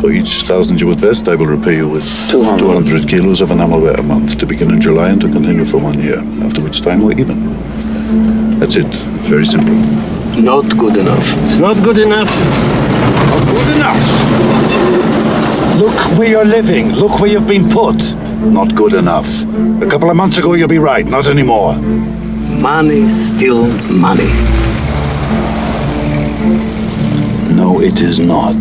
[0.00, 2.58] For each thousand you invest, I will repay you with 200.
[2.58, 6.00] 200 kilos of enamelware a month to begin in July and to continue for one
[6.00, 8.58] year, after which time we're even.
[8.58, 8.86] That's it.
[8.88, 9.74] It's very simple.
[10.40, 11.26] Not good enough.
[11.44, 12.30] It's not good enough.
[13.28, 14.00] Not good enough.
[15.78, 16.92] Look where you're living.
[16.92, 18.14] Look where you've been put.
[18.40, 19.28] Not good enough.
[19.82, 21.06] A couple of months ago, you'll be right.
[21.06, 21.74] Not anymore.
[21.74, 24.32] Money, still money.
[27.54, 28.56] No, it is not.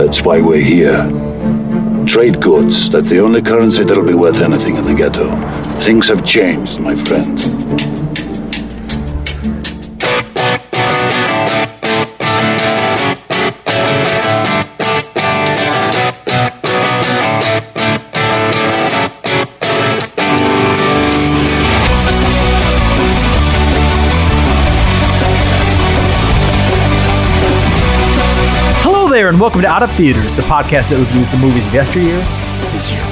[0.00, 1.04] That's why we're here.
[2.06, 2.88] Trade goods.
[2.88, 5.36] That's the only currency that'll be worth anything in the ghetto.
[5.80, 7.99] Things have changed, my friend.
[29.40, 32.18] And welcome to Out of Theaters, the podcast that reviews the movies of yesteryear
[32.72, 33.02] this year.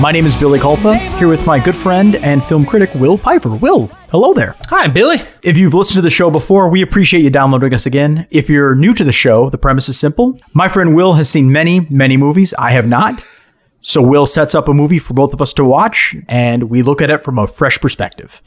[0.00, 3.54] My name is Billy Culpa, here with my good friend and film critic Will Piper.
[3.54, 4.56] Will, hello there.
[4.62, 5.18] Hi, Billy.
[5.44, 8.26] If you've listened to the show before, we appreciate you downloading us again.
[8.30, 10.36] If you're new to the show, the premise is simple.
[10.54, 12.52] My friend Will has seen many, many movies.
[12.58, 13.24] I have not.
[13.80, 17.00] So Will sets up a movie for both of us to watch, and we look
[17.00, 18.42] at it from a fresh perspective.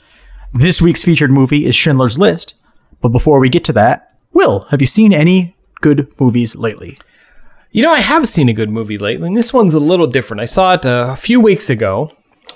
[0.51, 2.55] This week's featured movie is Schindler's List.
[3.01, 6.97] But before we get to that, Will, have you seen any good movies lately?
[7.71, 10.41] You know, I have seen a good movie lately, and this one's a little different.
[10.41, 12.11] I saw it uh, a few weeks ago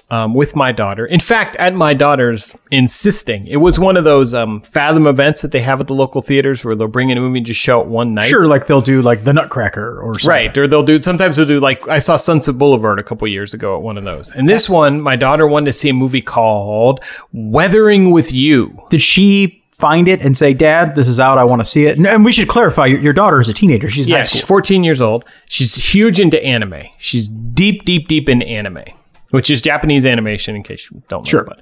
[0.09, 1.05] um, with my daughter.
[1.05, 5.51] In fact, at my daughter's insisting, it was one of those um, Fathom events that
[5.51, 7.79] they have at the local theaters where they'll bring in a movie and just show
[7.79, 8.25] it one night.
[8.27, 10.29] Sure, like they'll do like the Nutcracker or something.
[10.29, 10.99] Right, or they'll do.
[10.99, 14.03] Sometimes they'll do like I saw Sunset Boulevard a couple years ago at one of
[14.05, 18.81] those, and this one, my daughter wanted to see a movie called Weathering with You.
[18.89, 21.37] Did she find it and say, "Dad, this is out.
[21.37, 21.97] I want to see it"?
[21.97, 23.89] And- we should clarify: your, your daughter is a teenager.
[23.89, 25.25] She's in Yeah, high she's 14 years old.
[25.47, 26.83] She's huge into anime.
[26.97, 28.83] She's deep, deep, deep into anime,
[29.31, 31.29] which is Japanese animation, in case you don't know.
[31.29, 31.43] Sure.
[31.45, 31.61] But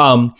[0.00, 0.34] um,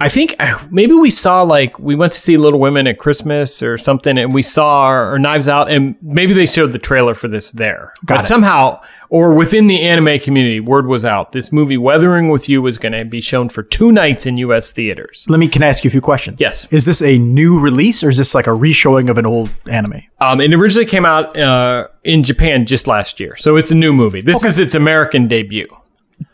[0.00, 3.62] I think uh, maybe we saw like we went to see Little Women at Christmas
[3.62, 7.26] or something, and we saw or Knives Out, and maybe they showed the trailer for
[7.28, 7.92] this there.
[8.04, 8.26] but it.
[8.26, 11.32] somehow, or within the anime community, word was out.
[11.32, 14.70] This movie, Weathering with You, was going to be shown for two nights in U.S.
[14.72, 15.24] theaters.
[15.28, 16.40] Let me can I ask you a few questions.
[16.40, 16.66] Yes.
[16.70, 20.02] Is this a new release or is this like a reshowing of an old anime?
[20.20, 23.92] Um, it originally came out uh, in Japan just last year, so it's a new
[23.92, 24.20] movie.
[24.20, 25.68] This is its American debut.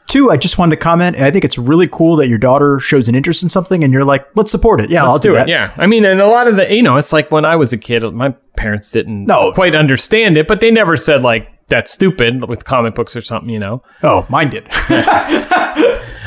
[0.06, 1.16] Two, I just wanted to comment.
[1.16, 4.04] I think it's really cool that your daughter shows an interest in something, and you're
[4.04, 5.48] like, "Let's support it." Yeah, I'll do, that.
[5.48, 7.72] Yeah, I mean, and a lot of the, you know, it's like when I was
[7.72, 9.50] a kid, my parents didn't No.
[9.52, 13.50] quite understand it, but they never said like that's stupid with comic books or something,
[13.50, 13.82] you know.
[14.02, 14.66] Oh, mine did.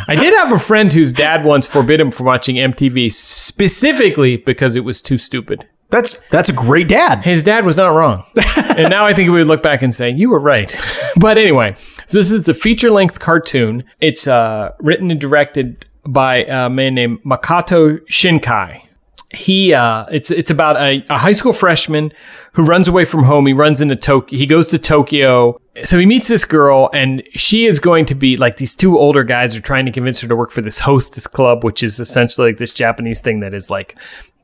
[0.09, 4.75] I did have a friend whose dad once forbid him from watching MTV specifically because
[4.75, 5.67] it was too stupid.
[5.89, 7.23] that's that's a great dad.
[7.23, 8.23] His dad was not wrong.
[8.55, 10.77] and now I think we would look back and say, you were right.
[11.19, 11.75] but anyway,
[12.07, 13.83] so this is a feature length cartoon.
[13.99, 18.86] It's uh, written and directed by a man named Makoto Shinkai.
[19.33, 22.13] He uh, it's it's about a, a high school freshman
[22.53, 23.45] who runs away from home.
[23.45, 24.38] He runs into Tokyo.
[24.38, 25.59] He goes to Tokyo.
[25.83, 29.23] So he meets this girl, and she is going to be like these two older
[29.23, 32.51] guys are trying to convince her to work for this hostess club, which is essentially
[32.51, 33.99] like this Japanese thing that is like,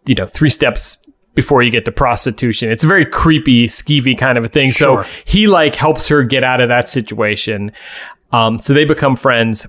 [0.05, 0.97] you know, three steps
[1.33, 2.71] before you get to prostitution.
[2.71, 4.71] It's a very creepy, skeevy kind of a thing.
[4.71, 5.03] Sure.
[5.03, 7.71] So he like helps her get out of that situation.
[8.31, 9.65] Um, so they become friends.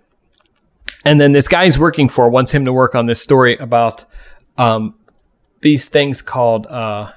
[1.05, 4.05] And then this guy he's working for wants him to work on this story about
[4.59, 4.95] um,
[5.65, 7.11] these things called uh,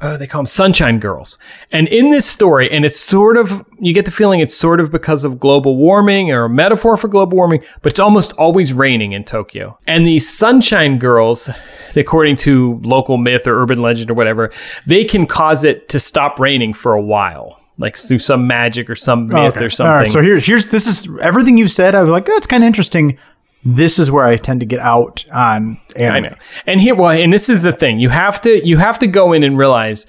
[0.00, 1.38] oh, they call them sunshine girls.
[1.70, 4.90] And in this story, and it's sort of you get the feeling it's sort of
[4.90, 9.12] because of global warming or a metaphor for global warming, but it's almost always raining
[9.12, 9.78] in Tokyo.
[9.86, 11.48] And these sunshine girls,
[11.94, 14.50] according to local myth or urban legend or whatever,
[14.86, 17.60] they can cause it to stop raining for a while.
[17.78, 19.64] Like through some magic or some myth Okay.
[19.64, 19.90] or something.
[19.92, 21.94] All right, so here, here's this is everything you've said.
[21.94, 23.18] I was like, that's kind of interesting.
[23.64, 26.14] This is where I tend to get out on anime.
[26.14, 26.34] I know.
[26.66, 29.32] And here, well, and this is the thing: you have to you have to go
[29.32, 30.06] in and realize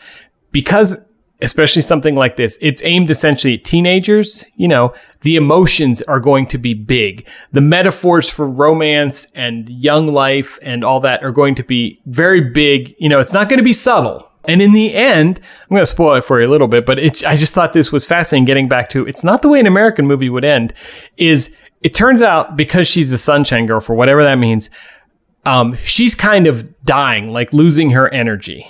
[0.52, 0.98] because,
[1.42, 4.44] especially something like this, it's aimed essentially at teenagers.
[4.56, 7.28] You know, the emotions are going to be big.
[7.52, 12.42] The metaphors for romance and young life and all that are going to be very
[12.42, 12.96] big.
[12.98, 14.30] You know, it's not going to be subtle.
[14.46, 17.00] And in the end, I'm going to spoil it for you a little bit, but
[17.00, 19.68] it's, I just thought this was fascinating getting back to it's not the way an
[19.68, 20.74] American movie would end
[21.16, 24.70] is it turns out because she's a sunshine girl for whatever that means,
[25.46, 28.68] um, she's kind of dying, like losing her energy.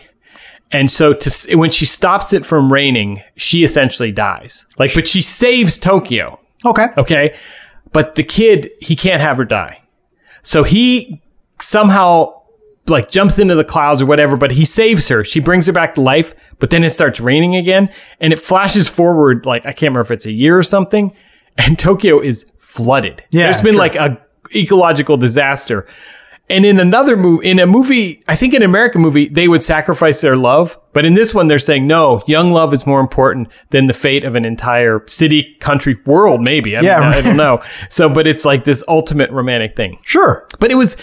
[0.71, 4.65] And so to, when she stops it from raining, she essentially dies.
[4.79, 6.39] Like, but she saves Tokyo.
[6.65, 6.87] Okay.
[6.97, 7.37] Okay.
[7.91, 9.83] But the kid, he can't have her die.
[10.41, 11.21] So he
[11.61, 12.41] somehow
[12.87, 15.23] like jumps into the clouds or whatever, but he saves her.
[15.23, 17.89] She brings her back to life, but then it starts raining again
[18.19, 21.15] and it flashes forward like I can't remember if it's a year or something
[21.57, 23.23] and Tokyo is flooded.
[23.31, 23.79] Yeah, There's been sure.
[23.79, 24.19] like a
[24.55, 25.87] ecological disaster.
[26.49, 29.63] And in another movie, in a movie, I think in an American movie, they would
[29.63, 30.77] sacrifice their love.
[30.91, 34.25] But in this one, they're saying, no, young love is more important than the fate
[34.25, 36.75] of an entire city, country, world, maybe.
[36.75, 37.61] I Yeah, mean, I don't know.
[37.89, 39.99] So, but it's like this ultimate romantic thing.
[40.03, 40.45] Sure.
[40.59, 40.97] But it was,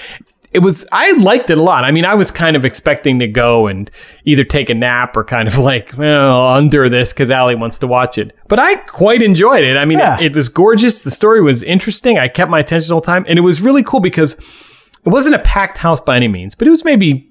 [0.53, 1.85] it was, I liked it a lot.
[1.85, 3.91] I mean, I was kind of expecting to go and
[4.25, 7.87] either take a nap or kind of like, well, under this because Allie wants to
[7.87, 8.37] watch it.
[8.49, 9.77] But I quite enjoyed it.
[9.77, 10.19] I mean, Yeah.
[10.19, 11.03] it, it was gorgeous.
[11.03, 12.19] The story was interesting.
[12.19, 13.25] I kept my attention all the time.
[13.29, 16.67] And it was really cool because it wasn't a packed house by any means, but
[16.67, 17.31] it was maybe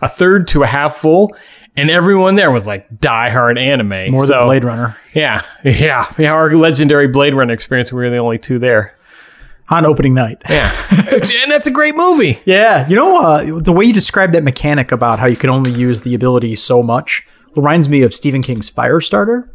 [0.00, 1.34] a third to a half full.
[1.76, 4.10] And everyone there was like diehard anime.
[4.12, 5.42] More so, than Blade Runner Yeah.
[5.64, 6.12] Yeah.
[6.18, 6.32] Yeah.
[6.32, 8.96] Our legendary Blade Runner experience, we were the only two there.
[9.70, 10.38] On opening night.
[10.48, 10.70] Yeah.
[11.12, 12.40] and that's a great movie.
[12.44, 15.70] Yeah, you know uh, the way you described that mechanic about how you can only
[15.70, 17.26] use the ability so much
[17.56, 19.48] reminds me of Stephen King's Firestarter.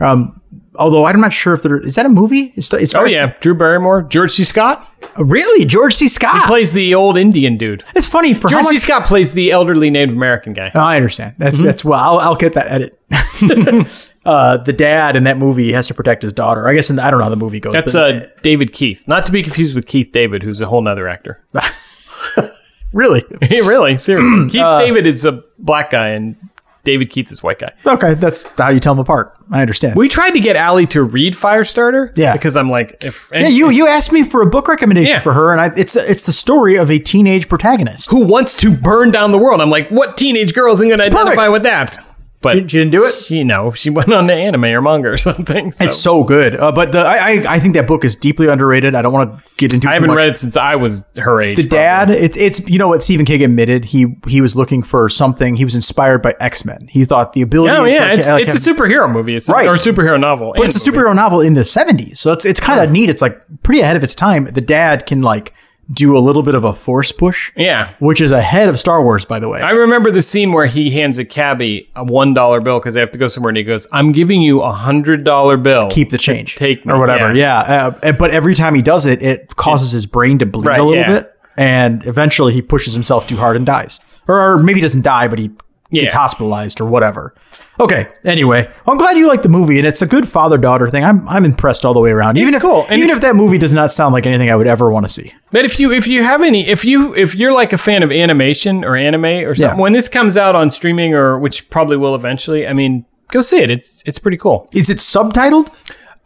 [0.00, 0.40] Um,
[0.76, 2.52] although I'm not sure if there is that a movie.
[2.56, 4.44] It's, it's Oh yeah, Drew Barrymore, George C.
[4.44, 4.86] Scott
[5.16, 6.08] really George C.
[6.08, 6.42] Scott.
[6.42, 7.84] He plays the old Indian dude.
[7.94, 8.78] it's funny for George how C.
[8.78, 10.70] Scott plays the elderly Native American guy.
[10.74, 11.34] Oh, I understand.
[11.38, 11.66] That's Mm-hmm.
[11.66, 12.00] that's well.
[12.00, 12.98] I'll, I'll get that edit.
[14.24, 16.68] uh, the dad in that movie has to protect his daughter.
[16.68, 17.72] I guess in, I don't know how the movie goes.
[17.72, 20.82] That's but- uh, David Keith, not to be confused with Keith David, who's a whole
[20.82, 21.42] nother actor.
[22.92, 24.48] really really, seriously.
[24.50, 26.36] Keith Uh, David is a black guy, and
[26.84, 27.72] David Keith is a white guy.
[27.86, 28.14] okay.
[28.14, 29.32] That's how you tell them apart.
[29.52, 29.96] I understand.
[29.96, 32.12] We tried to get Allie to read Firestarter.
[32.16, 32.32] Yeah.
[32.32, 35.20] because I'm like, if yeah, you you asked me for a book recommendation Yeah.
[35.20, 38.10] for her, and I, it's it's the story of a teenage protagonist.
[38.10, 39.60] who wants to burn down the world?
[39.60, 42.04] I'm like, what teenage girl isn't going to identify with that?
[42.42, 43.12] But She- she didn't do it?
[43.12, 45.72] She no, she went on to anime or manga or something.
[45.72, 45.84] So.
[45.84, 48.94] It's so good, uh, but the, I, I I think that book is deeply underrated.
[48.94, 49.86] I don't want to get into.
[49.88, 49.90] It.
[49.90, 51.58] I haven't read it since I was her age.
[51.58, 55.08] The dad, it's it's you know what Stephen King admitted he he was looking for
[55.10, 55.54] something.
[55.56, 56.88] He was inspired by X Men.
[56.90, 57.74] He thought the ability.
[57.76, 59.36] Oh yeah, it's, like it's have- a superhero movie.
[59.36, 59.66] It's Right.
[59.66, 60.54] or a superhero novel.
[60.56, 63.10] but it's a superhero novel in the seventies, so it's it's kind of neat.
[63.10, 64.44] It's like pretty ahead of its time.
[64.46, 65.52] The dad can like
[65.92, 67.88] do a little bit of a force push, Yeah.
[67.98, 69.60] which is ahead of Star Wars, by the way.
[69.60, 73.00] I remember the scene where he hands a cabbie a one dollar bill because they
[73.00, 75.88] have to go somewhere, and he goes, "I'm giving you a hundred dollar bill.
[75.90, 77.34] Keep the change, take me." or whatever.
[77.34, 80.78] Yeah, Uh, but every time he does it, it causes his brain to bleed Right,
[80.80, 81.10] a little yeah.
[81.20, 83.98] bit, and eventually he pushes himself too hard and dies,
[84.28, 85.50] or, or maybe he doesn't die, but he
[85.90, 87.34] gets hospitalized or whatever.
[87.78, 88.08] Okay.
[88.24, 91.04] Anyway, I'm glad you like the movie, and it's a good father daughter thing.
[91.04, 92.36] I'm I'm impressed all the way around.
[92.36, 92.84] Even It's if cool.
[92.90, 95.12] Even if- if, that movie does not sound like anything I would ever want to
[95.12, 95.32] see.
[95.52, 98.12] But if you if you have any if you if you're like a fan of
[98.12, 99.80] animation or anime or something, Yeah.
[99.82, 103.58] when this comes out on streaming or which probably will eventually, I mean, go see
[103.60, 103.70] it.
[103.70, 104.68] It's it's pretty cool.
[104.72, 105.68] Is it subtitled?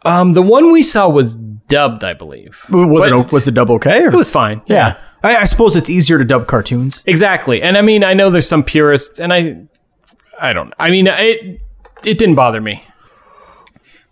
[0.03, 2.63] Um, the one we saw was dubbed, I believe.
[2.69, 4.03] Was But it was it dub okay?
[4.03, 4.09] Or?
[4.09, 4.61] It was fine.
[4.67, 4.97] yeah.
[5.25, 7.03] I, I suppose it's easier to dub cartoons.
[7.05, 7.61] Exactly.
[7.61, 9.65] And I mean, I know there's some purists, and I,
[10.39, 10.73] I don't.
[10.79, 11.59] I mean, it
[12.03, 12.83] it didn't bother me.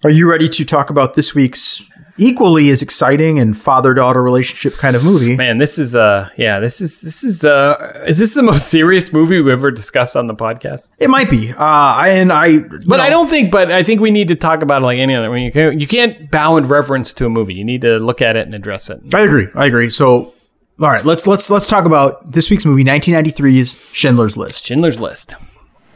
[0.03, 1.81] Are you ready to talk about this week's
[2.17, 5.37] equally as exciting and father daughter relationship kind of movie?
[5.37, 9.13] Man, this is uh, yeah, this is this is uh, is this the most serious
[9.13, 10.91] movie we've ever discussed on the podcast?
[10.99, 11.51] It might be.
[11.51, 13.49] Uh, I- and I, But I don't think.
[13.51, 15.29] But I think we need to talk about it like any other.
[15.29, 17.53] I mean, you can't you can't bow in reverence to a movie.
[17.53, 18.99] You need to look at it and address it.
[19.13, 19.47] I agree.
[19.55, 19.89] I agree.
[19.89, 20.32] So,
[20.79, 24.65] all right, let's let's let's talk about this week's movie, 1993's Schindler's List.
[24.65, 25.35] Schindler's List.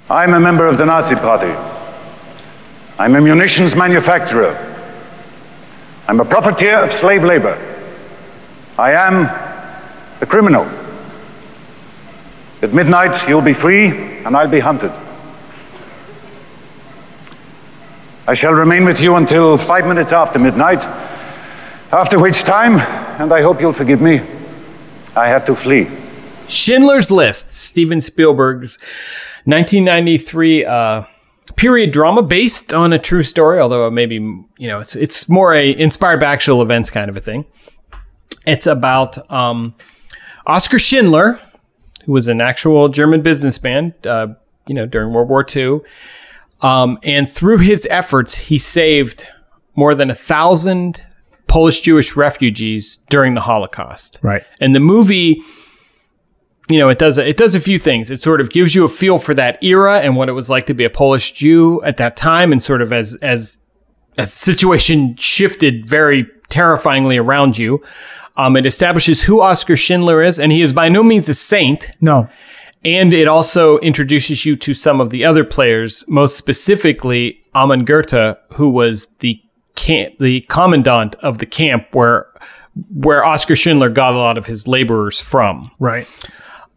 [0.08, 1.52] I'm a member of the Nazi Party.
[3.00, 4.56] I'm a munitions manufacturer.
[6.08, 7.58] I'm a profiteer of slave labor.
[8.78, 9.26] I am
[10.22, 10.66] a criminal.
[12.62, 14.92] At midnight, you'll be free and I'll be hunted.
[18.28, 20.84] I shall remain with you until five minutes after midnight,
[21.92, 22.80] after which time,
[23.20, 24.22] and I hope you'll forgive me,
[25.18, 25.88] I have to flee.
[26.48, 28.78] Schindler's List, Steven Spielberg's
[29.46, 31.04] 1993 uh,
[31.56, 35.76] period drama based on a true story, although maybe you know it's it's more a
[35.78, 37.46] inspired by actual events kind of a thing.
[38.46, 39.74] It's about um,
[40.46, 41.42] Oscar Schindler,
[42.06, 44.28] who was an actual German businessman, uh,
[44.68, 45.80] you know, during World War II,
[46.62, 49.28] um, and through his efforts, he saved
[49.76, 51.04] more than a thousand
[51.48, 54.20] Polish Jewish refugees during the Holocaust.
[54.22, 54.44] Right.
[54.60, 55.42] And the movie
[56.70, 58.12] you know, it does it does a few things.
[58.12, 60.66] It sort of gives you a feel for that era and what it was like
[60.68, 63.62] to be a Polish Jew at that time, and sort of as as
[64.18, 67.82] as situation shifted very terrifyingly around you.
[68.36, 71.92] Um, it establishes who Oscar Schindler is, and he is by no means a saint.
[72.02, 72.30] No.
[72.86, 78.38] And it also introduces you to some of the other players, most specifically Amon Goeth,
[78.54, 79.42] who was the
[79.78, 82.28] camp, the commandant of the camp where
[82.94, 85.72] where Oscar Schindler got a lot of his laborers from.
[85.80, 86.08] Right.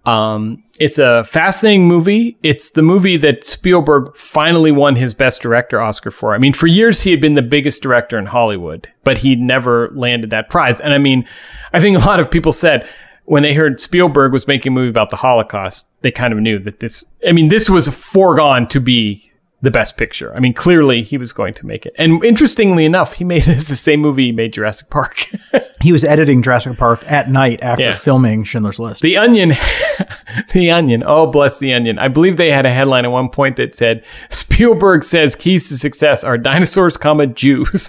[0.06, 2.38] Um, it's a fascinating movie.
[2.42, 6.34] It's the movie that Spielberg finally won his Best Director Oscar for.
[6.34, 9.90] I mean, for years he had been the biggest director in Hollywood, but he never
[9.90, 10.80] landed that prize.
[10.80, 11.26] And I mean,
[11.74, 12.88] I think a lot of people said
[13.24, 16.58] when they heard Spielberg was making a movie about the Holocaust, they kind of knew
[16.60, 19.29] that this, I mean, this was foregone to be
[19.62, 20.34] the best picture.
[20.34, 21.94] I mean, clearly he was going to make it.
[21.98, 25.26] And interestingly enough, he made this the same movie he made Jurassic Park.
[25.82, 27.94] He was editing Jurassic Park at night after Yeah.
[27.94, 29.00] filming Schindler's List.
[29.00, 29.48] the Onion,
[30.52, 31.02] the Onion.
[31.06, 31.98] Oh, bless the Onion.
[31.98, 35.78] I believe they had a headline at one point that said Spielberg says keys to
[35.78, 37.88] success are dinosaurs, comma Jews.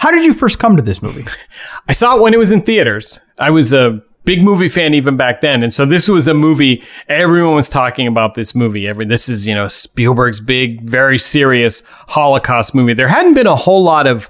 [0.00, 1.24] How did you first come to this movie?
[1.88, 3.20] I saw it when it was in theaters.
[3.38, 6.84] I was a big movie fan even back then, and so this was a movie.
[7.08, 8.86] Everyone was talking about this movie.
[8.86, 12.92] Every this is you know Spielberg's big, very serious Holocaust movie.
[12.92, 14.28] There hadn't been a whole lot of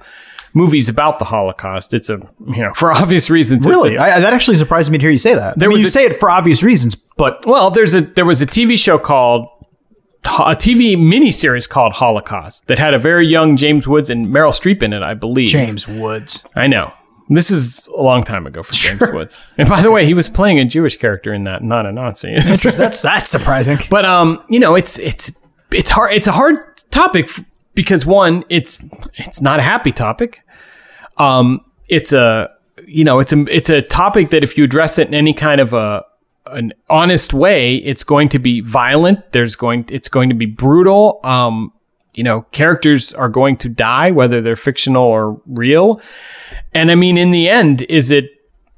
[0.55, 1.93] movies about the Holocaust.
[1.93, 3.67] It's a you know for obvious reasons.
[3.67, 5.59] Really, I, that actually surprised me to hear you say that.
[5.59, 8.03] There I mean, was you a- say it for obvious reasons, but Well, there's a
[8.03, 9.49] there was a TV show called
[10.25, 14.81] a TV miniseries called Holocaust that had a very young James Woods and Meryl Streep
[14.83, 15.49] in it, I believe.
[15.49, 16.47] James Woods.
[16.55, 16.93] I know.
[17.31, 19.45] This is a long time ago for James Woods.
[19.59, 22.39] And by the way, he was playing a Jewish character in that, not a Nazi.
[22.41, 23.79] that's that's surprising.
[23.91, 25.33] but um, you know, it's it's
[25.71, 26.59] it's hard it's a hard
[26.91, 27.29] topic
[27.75, 28.83] because one, it's
[29.15, 30.43] it's not a happy topic.
[31.19, 32.51] Um, it's a
[32.87, 35.61] you know, it's a it's a topic that if you address it in any kind
[35.61, 36.05] of a
[36.47, 39.33] an honest way, it's going to be violent.
[39.33, 41.21] There's going it's going to be brutal.
[41.25, 41.73] Um,
[42.19, 46.01] you know, characters are going to die, whether they're fictional or real.
[46.75, 48.31] And I mean, in the end, is it,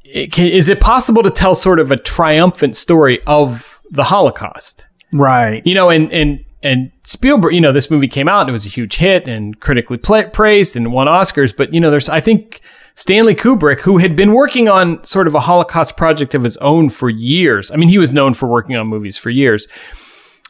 [0.04, 4.85] it can, is it possible to tell sort of a triumphant story of the Holocaust?
[5.12, 5.62] Right.
[5.64, 8.66] You know, and and and Spielberg, you know, this movie came out and it was
[8.66, 11.56] a huge hit and critically pla praised and won Oscars.
[11.56, 12.61] But you know, there's I think
[12.94, 16.90] Stanley Kubrick, who had been working on sort of a Holocaust project of his own
[16.90, 17.70] for years.
[17.70, 19.66] I mean, he was known for working on movies for years.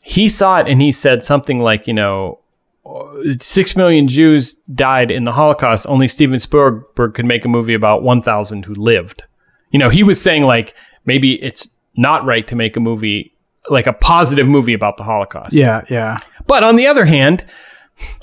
[0.02, 2.39] He saw it and he said something like, you know,
[3.38, 5.86] six million Jews died in the Holocaust.
[5.88, 9.24] Only Steven Spielberg could make a movie about 1,000 who lived.
[9.70, 13.34] You know, he was saying like maybe it's not right to make a movie
[13.68, 15.54] like a positive movie about the Holocaust.
[15.54, 16.18] yeah, yeah.
[16.46, 17.44] But on the other hand,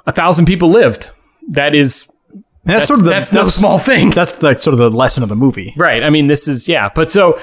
[0.06, 1.10] a thousand people lived.
[1.50, 2.08] That is
[2.66, 4.10] That's, that's, sort of the, that's no small thing.
[4.10, 5.74] That's like sort of the lesson of the movie.
[5.78, 6.04] Right.
[6.04, 6.90] I mean, this is yeah.
[6.94, 7.40] But so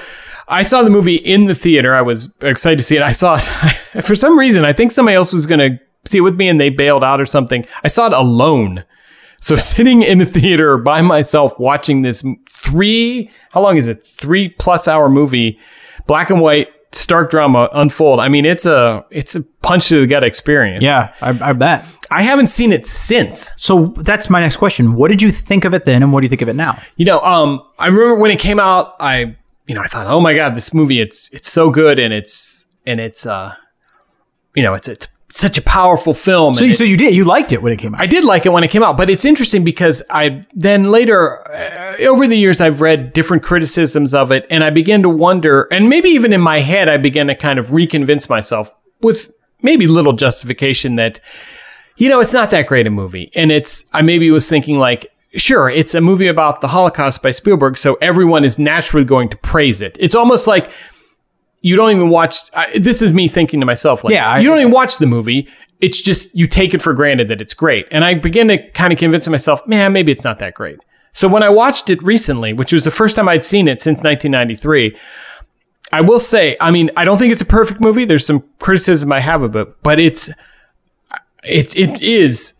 [0.47, 1.95] I saw the movie in the theater.
[1.95, 3.01] I was excited to see it.
[3.01, 3.43] I saw it
[4.03, 4.65] for some reason.
[4.65, 7.21] I think somebody else was going to see it with me, and they bailed out
[7.21, 7.65] or something.
[7.83, 8.83] I saw it alone.
[9.41, 14.49] So sitting in the theater by myself watching this three how long is it three
[14.49, 15.59] plus hour movie,
[16.07, 18.19] black and white stark drama unfold.
[18.19, 20.83] I mean, it's a it's a punch to the gut experience.
[20.83, 21.85] Yeah, I, I bet.
[22.11, 23.51] I haven't seen it since.
[23.57, 24.95] So that's my next question.
[24.95, 26.81] What did you think of it then, and what do you think of it now?
[26.97, 29.35] You know, um, I remember when it came out, I,
[29.67, 32.67] you know, I thought, oh my god, this movie, it's it's so good, and it's
[32.85, 33.55] and it's, uh,
[34.55, 36.53] you know, it's it's such a powerful film.
[36.55, 38.01] So, you, it- so you did you liked it when it came out?
[38.01, 41.45] I did like it when it came out, but it's interesting because I then later,
[41.51, 45.67] uh, over the years, I've read different criticisms of it, and I began to wonder,
[45.71, 49.87] and maybe even in my head, I began to kind of reconvince myself with maybe
[49.87, 51.19] little justification that,
[51.97, 55.11] you know, it's not that great a movie, and it's I maybe was thinking like.
[55.37, 59.35] Sure, it's a movie about the Holocaust by Spielberg, so everyone is naturally going to
[59.35, 59.97] praise it.
[59.99, 60.71] It's almost like
[61.67, 62.35] you don't even watch.
[62.53, 65.07] I, this is me thinking to myself, like, Yeah, I- you don't even watch the
[65.07, 65.47] movie.
[65.79, 67.87] It's just you take it for granted that it's great.
[67.91, 70.77] And I begin to kind of convince myself, man, maybe it's not that great.
[71.11, 73.97] So when I watched it recently, which was the first time I'd seen it since
[74.03, 74.95] 1993,
[75.91, 78.05] I will say, I mean, I don't think it's a perfect movie.
[78.05, 80.29] There's some criticism I have of it, but it's
[81.43, 82.53] it it is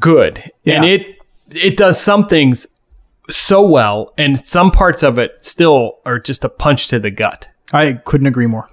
[0.00, 1.16] good, and it
[1.54, 2.66] it does some things
[3.28, 7.48] so well, and some parts of it still are just a punch to the gut.
[7.72, 8.68] I couldn't agree more.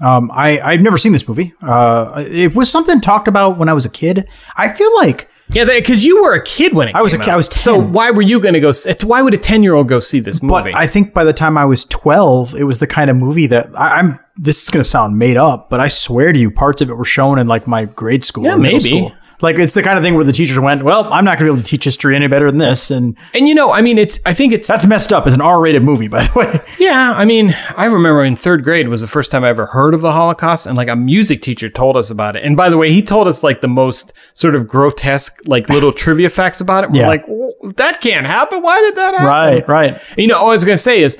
[0.00, 1.54] Um, I I've never seen this movie.
[1.62, 4.26] Uh, it was something talked about when I was a kid.
[4.56, 6.94] I feel like Yeah, because you were a kid when it.
[6.96, 7.34] I was a kid- out.
[7.34, 7.62] I was 10.
[7.62, 8.72] So why were you going to go?
[9.04, 10.72] Why would a ten year old go see this movie?
[10.72, 10.74] But?
[10.74, 13.68] I think by the time I was 12, it was the kind of movie that
[13.78, 14.18] I, I'm.
[14.36, 16.94] This is going to sound made up, but I swear to you, parts of it
[16.94, 18.44] were shown in like my grade school.
[18.44, 18.80] Yeah, maybe.
[18.80, 19.12] School.
[19.42, 21.52] Like it's the kind of thing where the teachers went, "Well, I'm not going to
[21.52, 23.98] be able to teach history any better than this," and and you know, I mean,
[23.98, 24.20] it's.
[24.24, 24.68] I think it's.
[24.68, 25.26] that's messed up.
[25.26, 26.60] It's an R-rated movie, by the way.
[26.78, 29.94] yeah, I mean, I remember in third grade was the first time I ever heard
[29.94, 32.44] of the Holocaust, and like a music teacher told us about it.
[32.44, 35.92] And by the way, he told us like the most sort of grotesque, like little
[36.04, 36.90] trivia facts about it.
[36.90, 37.08] We're Yeah.
[37.08, 38.62] like, well, that can't happen.
[38.62, 39.26] Why did that happen?
[39.26, 39.92] Right, right.
[40.10, 41.18] And, You know, all I was going to say is,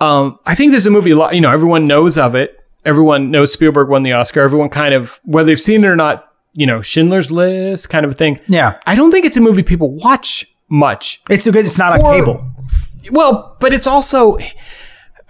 [0.00, 1.10] um, I think there's a movie.
[1.12, 2.54] a lot- You know, everyone knows of it.
[2.84, 4.40] Everyone knows Spielberg won the Oscar.
[4.42, 6.24] Everyone kind of, whether they've seen it or not,
[6.58, 8.40] you know, Schindler's List kind of a thing.
[8.48, 8.78] Yeah.
[8.86, 11.22] I don't think it's a movie people watch much.
[11.30, 12.50] It's because it's not For- a cable.
[13.10, 14.36] Well, but it's also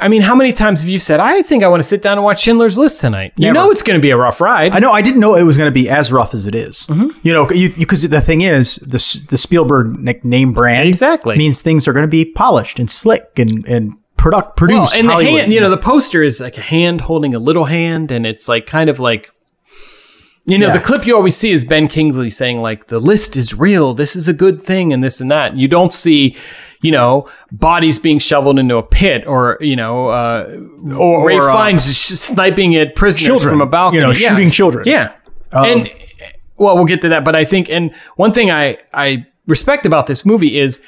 [0.01, 2.19] I mean, how many times have you said, I think I want to sit down
[2.19, 3.33] and watch Schindler's List tonight?
[3.37, 4.73] You know it's going to be a rough ride.
[4.73, 4.93] I know.
[4.93, 6.87] I didn't know it was going to be as rough as it is.
[6.87, 7.19] Mm-hmm.
[7.27, 11.37] You know, because the thing is, the the Spielberg name brand Exactly.
[11.37, 14.95] means things are going to be polished and slick and and product produced.
[14.95, 15.11] Well, produced.
[15.11, 18.13] and the hand, you know, the poster is like a hand holding a little hand,
[18.13, 19.31] and it's like kind of like,
[20.49, 20.73] you know, Yeah.
[20.73, 23.95] the clip you always see is Ben Kingsley saying like, "The list is real.
[23.95, 25.57] This is a good thing," and this and that.
[25.57, 26.35] You don't see,
[26.83, 30.47] you know, bodies being shoveled into a pit, or you know, uh,
[30.97, 34.13] or Ray or, uh, Fiennes sh- sniping at prisoners children, from a balcony, you know,
[34.13, 34.31] Yeah.
[34.31, 34.85] shooting children.
[34.89, 35.11] Yeah,
[35.53, 35.91] and
[36.57, 40.07] well, we'll get to that, but I think, and one thing I I respect about
[40.07, 40.81] this movie is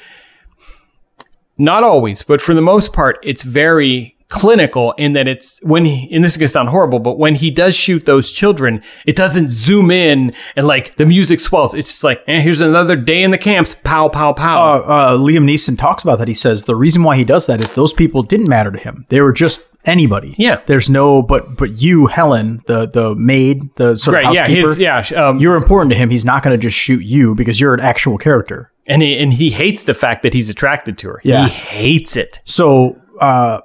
[1.57, 6.09] not always, but for the most part, it's very clinical in that it's when he,
[6.11, 9.15] and this is going to sound horrible, but when he does shoot those children, it
[9.15, 11.75] doesn't zoom in and like the music swells.
[11.75, 13.75] It's just like, eh, here's another day in the camps.
[13.83, 14.57] Pow, pow, pow.
[14.61, 16.27] uh, uh, Liam Neeson talks about that.
[16.29, 19.05] He says the reason why he does that is those people didn't matter to him.
[19.09, 20.33] They were just anybody.
[20.37, 20.61] Yeah.
[20.65, 24.33] There's no, but but you, Helen, the the maid, the sort of right.
[24.35, 24.47] Yeah.
[24.47, 24.99] His, yeah.
[25.15, 26.09] Um, You're important to him.
[26.09, 28.71] He's not going to just shoot you because you're an actual character.
[28.87, 31.21] and he, and he hates the fact that he's attracted to her.
[31.23, 31.47] Yeah.
[31.47, 32.39] He hates it.
[32.45, 33.61] So, uh,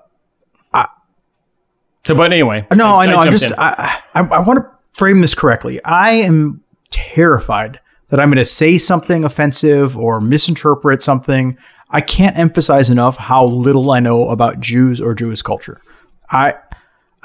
[2.07, 2.67] So, but anyway.
[2.75, 3.17] no, I, know.
[3.17, 3.55] I'm just, in.
[3.59, 5.83] I, I, I want to frame this correctly.
[5.85, 11.59] I am terrified that I'm going to say something offensive or misinterpret something.
[11.91, 15.81] I can't emphasize enough how little I know about Jews or Jewish culture.
[16.31, 16.55] I,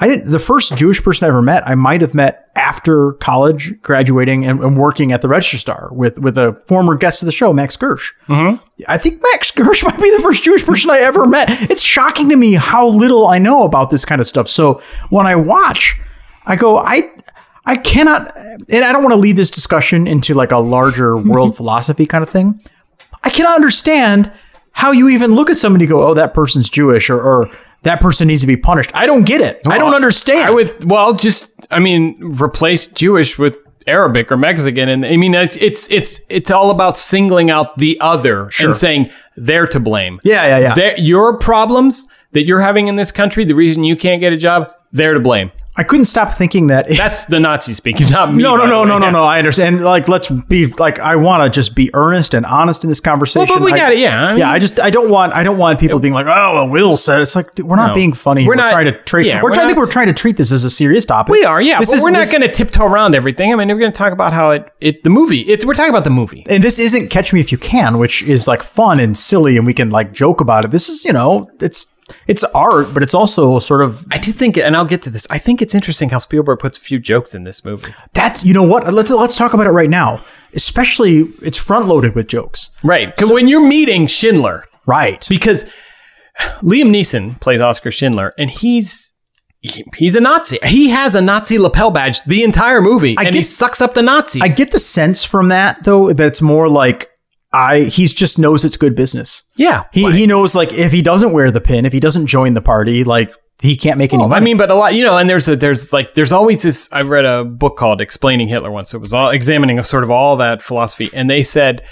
[0.02, 0.32] I didn't.
[0.32, 4.58] The first Jewish person I ever met, I might have met after college, graduating and,
[4.58, 7.76] and working at the Register Star with with a former guest of the show, Max
[7.76, 8.10] Gersh.
[8.26, 8.60] Mm-hmm.
[8.88, 11.48] I think Max Gersh might be the first Jewish person I ever met.
[11.70, 14.48] It's shocking to me how little I know about this kind of stuff.
[14.48, 16.00] So when I watch,
[16.46, 17.10] I go, I.
[17.64, 21.56] I cannot, and I don't want to lead this discussion into like a larger world
[21.56, 22.60] philosophy kind of thing.
[23.22, 24.32] I cannot understand
[24.72, 27.48] how you even look at somebody and go, oh, that person's Jewish or, or
[27.82, 28.90] that person needs to be punished.
[28.94, 29.60] I don't get it.
[29.66, 30.40] I don't understand.
[30.46, 34.88] I would, well, just, I mean, replace Jewish with Arabic or Mexican.
[34.88, 39.10] And I mean, it's, it's, it's, it's all about singling out the other and saying
[39.36, 40.20] they're to blame.
[40.22, 40.74] Yeah, yeah, yeah.
[40.74, 44.36] They're, your problems that you're having in this country, the reason you can't get a
[44.36, 45.50] job, they're to blame.
[45.74, 46.90] I couldn't stop thinking that.
[46.90, 48.42] If, That's the Nazi speaking, not me.
[48.42, 49.24] no, no, no, no, no, no.
[49.24, 49.82] I understand.
[49.82, 53.48] Like, let's be like, I want to just be earnest and honest in this conversation.
[53.48, 53.98] Well, but we I- got it.
[53.98, 54.22] Yeah.
[54.22, 56.54] I mean, yeah, I just I don't want I don't want people being like, oh,
[56.54, 57.94] well, Will said it's like dude, we're not No.
[57.94, 58.42] being funny.
[58.42, 59.28] We're We're, not- trying to treat.
[59.28, 59.64] yeah, we're, we're trying.
[59.64, 61.32] I think we're trying to treat this as a serious topic.
[61.32, 61.62] we are.
[61.62, 61.78] Yeah.
[61.78, 63.50] This but is- we're not going to tiptoe around everything.
[63.50, 65.88] I mean, we're going to talk about how it, it the movie, it's, we're talking
[65.88, 66.44] about the movie.
[66.50, 69.64] and this isn't Catch Me If You Can, which is like fun and silly, and
[69.64, 70.70] we can like joke about it.
[70.70, 71.91] This is you know, it's
[72.26, 75.26] it's art, but it's also sort of I do think, and I'll get to this.
[75.30, 77.92] I think it's interesting how Spielberg puts a few jokes in this movie.
[78.12, 78.92] that's you know what.
[78.92, 80.20] Let's let's talk about it right now.
[80.54, 82.70] Especially, it's front loaded with jokes.
[82.82, 83.14] Right.
[83.14, 85.24] Because when you're meeting Schindler, Right.
[85.28, 85.64] because
[86.60, 89.12] Liam Neeson plays Oscar Schindler, and he's
[89.60, 90.58] he- he's a Nazi.
[90.64, 94.42] He has a Nazi lapel badge the entire movie, and he sucks up the Nazis.
[94.42, 97.08] I get the sense from that though that it's more like
[97.52, 99.42] I he's just knows it's good business.
[99.56, 99.84] yeah.
[99.92, 102.62] He he knows like if he doesn't wear the pin, if he doesn't join the
[102.62, 104.42] party, like he can't make any I money.
[104.42, 106.92] I mean, but a lot, you know, and there's a, there's like, there's always this.
[106.92, 108.92] I read a book called Explaining Hitler once.
[108.92, 111.10] It was all examining a sort of all that philosophy.
[111.14, 111.86] And they said,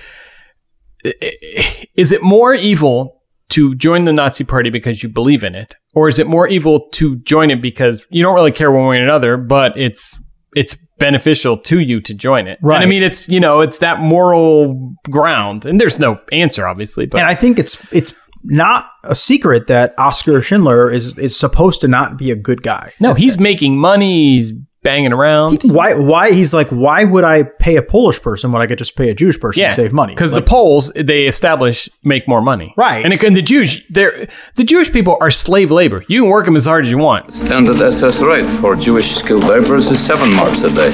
[1.94, 5.76] is it more evil to join the Nazi party because you believe in it?
[5.94, 8.98] Or is it more evil to join it because you don't really care one way
[8.98, 10.20] or another, but it's,
[10.54, 12.58] it's beneficial to you to join it.
[12.62, 15.64] And I mean, it's, you know, it's that moral ground.
[15.66, 19.94] And there's no answer, obviously, but and I think it's it's not a secret that
[19.98, 22.90] Oscar Schindler is is supposed to not be a good guy.
[23.00, 24.36] no, he's making money.
[24.36, 25.58] He's banging around.
[25.64, 28.96] Why why he's like why would I pay a Polish person when I could just
[28.96, 30.14] pay a Jewish person and save money?
[30.14, 33.04] because Like, the Poles they establish make more money, Right.
[33.04, 36.02] And, and the Jews, they're the Jewish people are slave labor.
[36.08, 37.32] You can work them as hard as you want.
[37.34, 40.90] Standard SS rate for Jewish skilled laborers is seven marks a day,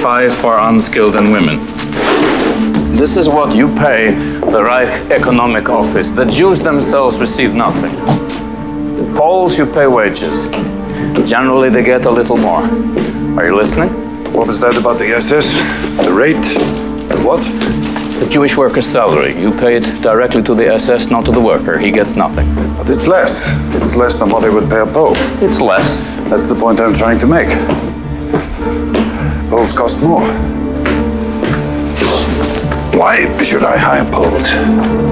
[0.00, 1.58] five for unskilled and women.
[2.96, 4.10] This is what you pay
[4.50, 6.12] the Reich Economic Office.
[6.12, 7.94] The Jews themselves receive nothing.
[8.96, 10.46] The Poles, you pay wages.
[11.26, 12.62] Generally, they get a little more.
[13.38, 13.90] Are you listening?
[14.32, 15.46] What was that about the SS?
[16.04, 16.34] The rate?
[17.08, 17.42] The what?
[18.20, 19.38] The Jewish worker's salary.
[19.40, 21.78] You pay it directly to the SS, not to the worker.
[21.78, 22.52] He gets nothing.
[22.76, 23.48] But it's less.
[23.76, 25.14] It's less than what they would pay a Pole.
[25.40, 25.96] It's less.
[26.30, 27.48] That's the point I'm trying to make.
[29.50, 30.26] Poles cost more.
[32.98, 35.08] Why should I hire Poles?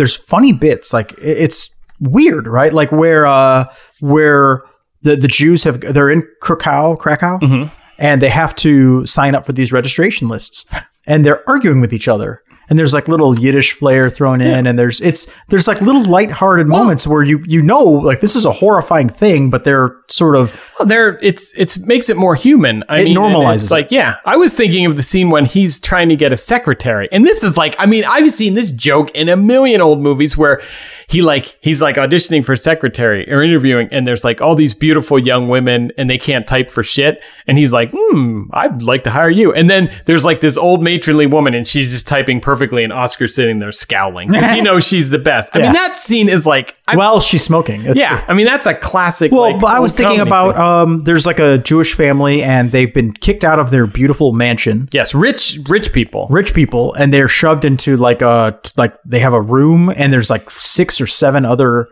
[0.00, 2.72] there's funny bits like it's weird, right?
[2.72, 3.64] Like where uh
[4.00, 4.62] where
[5.02, 7.74] the the Jews have they're in Krakow, Krakow, Mm-hmm.
[7.98, 10.66] and they have to sign up for these registration lists,
[11.06, 12.42] and they're arguing with each other.
[12.70, 16.68] And there's like little Yiddish flair thrown in, and there's it's there's like little lighthearted
[16.68, 20.70] moments where you you know like this is a horrifying thing, but they're sort of
[20.78, 22.84] Well, there it's it's makes it more human.
[22.88, 23.74] I It mean, normalizes It's it.
[23.74, 27.08] like yeah, I was thinking of the scene when he's trying to get a secretary,
[27.12, 30.36] and this is like I mean I've seen this joke in a million old movies
[30.36, 30.62] where
[31.08, 35.18] he like he's like auditioning for secretary or interviewing, and there's like all these beautiful
[35.18, 39.10] young women, and they can't type for shit, and he's like, hmm, I'd like to
[39.10, 42.84] hire you, and then there's like this old matronly woman, and she's just typing perfectly,
[42.84, 45.50] and Oscar's sitting there scowling because he knows she's the best.
[45.54, 45.64] I Yeah.
[45.66, 47.82] mean that scene is like I, while she's smoking.
[47.86, 49.32] It's yeah, I mean that's a classic.
[49.32, 52.92] Well, like, but I was thinking about um, there's like a Jewish family and they've
[52.92, 54.88] been kicked out of their beautiful mansion.
[54.92, 56.26] Yes, rich rich people.
[56.30, 60.28] Rich people, and they're shoved into like a like they have a room, and there's
[60.30, 61.88] like six or seven other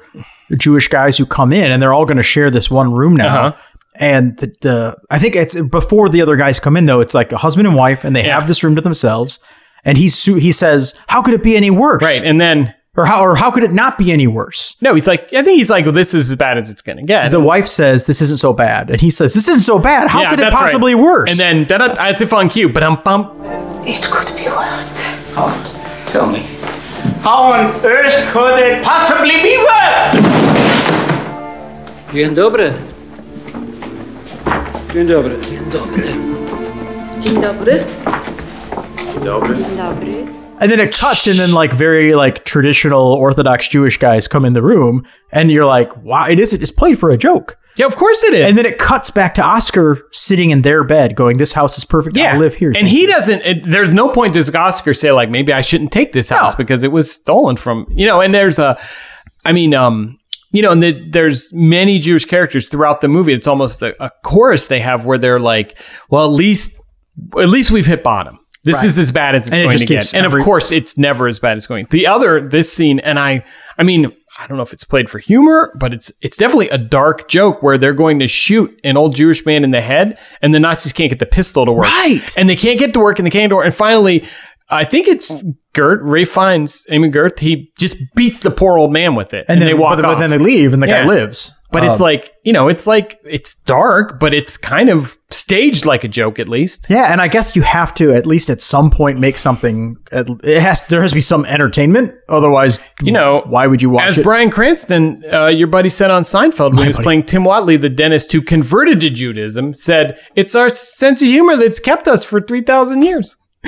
[0.56, 3.46] Jewish guys who come in, and they're all going to share this one room now.
[3.48, 3.56] Uh-huh.
[4.00, 7.00] And the, the I think it's before the other guys come in though.
[7.00, 8.38] It's like a husband and wife, and they Yeah.
[8.38, 9.40] have this room to themselves.
[9.84, 13.06] And he's su- he says, "How could it be any worse?" Right, and then Or
[13.06, 14.74] how or how could it not be any worse?
[14.82, 17.04] no, he's like, I think he's like, well, this is as bad as it's gonna
[17.04, 17.30] get.
[17.30, 20.08] The wife says, "This isn't so bad," and he says, "This isn't so bad.
[20.08, 20.64] How Yeah, could it that's right.
[20.64, 23.30] possibly worse?" And then da as if on cue, but um bump.
[23.86, 24.88] It could be worse.
[25.36, 25.54] Oh,
[26.06, 26.42] Tell me,
[27.22, 30.08] how on earth could it possibly be worse?
[32.12, 32.72] Dzień dobry.
[34.92, 35.36] Dzień dobry.
[35.50, 36.04] Dzień dobry.
[37.20, 37.84] Dzień dobry.
[40.60, 44.54] And then it cuts, and then like very like traditional Orthodox Jewish guys come in
[44.54, 46.52] the room, and you're like, "Wow, it is.
[46.52, 48.44] It's played for a joke." Yeah, of course it is.
[48.44, 51.84] And then it cuts back to Oscar sitting in their bed, going, "This house is
[51.84, 52.16] perfect.
[52.16, 53.42] yeah, I'll live here." And he doesn't.
[53.42, 56.82] It, there's no point does Oscar say like maybe I shouldn't take this house because
[56.82, 58.20] it was stolen from you know.
[58.20, 58.76] And there's a,
[59.44, 60.18] I mean, um,
[60.50, 63.32] you know, and the, there's many Jewish characters throughout the movie.
[63.32, 65.78] It's almost a, a chorus they have where they're like,
[66.10, 66.76] well, at least,
[67.38, 68.40] at least we've hit bottom.
[68.68, 68.86] This Right.
[68.86, 70.00] is as bad as it's And it going just to get.
[70.00, 71.86] keeps And of course, it's never as bad as going.
[71.90, 73.44] The other, this scene, and I,
[73.78, 76.78] I mean, I don't know if it's played for humor, but it's it's definitely a
[76.78, 80.54] dark joke where they're going to shoot an old Jewish man in the head, and
[80.54, 82.32] the Nazis can't get the pistol to work, Right.
[82.38, 84.24] And they can't get to work, and they can't to work, and finally.
[84.70, 85.34] I think it's
[85.72, 87.38] Goeth, Ralph Fiennes Amon Goeth.
[87.38, 90.04] He just beats the poor old man with it, and, and then they walk but,
[90.04, 90.16] off.
[90.16, 91.57] but then they leave, and the guy lives.
[91.70, 95.84] But it's Um, like you know, it's like it's dark, but it's kind of staged
[95.84, 96.86] like a joke at least.
[96.88, 99.96] yeah, and I guess you have to at least at some point make something.
[100.10, 104.04] It has there has to be some entertainment, otherwise, You know, why would you watch
[104.04, 104.08] it?
[104.08, 104.24] As it?
[104.24, 107.04] Bryan Cranston, uh, your buddy said on Seinfeld when he was buddy.
[107.04, 111.56] playing Tim Whatley, the dentist who converted to Judaism, said it's our sense of humor
[111.56, 113.36] that's kept us for three thousand years.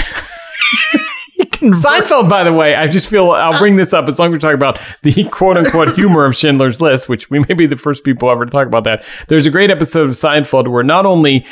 [1.60, 4.38] Seinfeld, by the way, I just feel I'll bring this up as long as we're
[4.38, 8.04] talking about the quote unquote humor of Schindler's List, which we may be the first
[8.04, 9.04] people ever to talk about that.
[9.28, 11.46] There's a great episode of Seinfeld where not only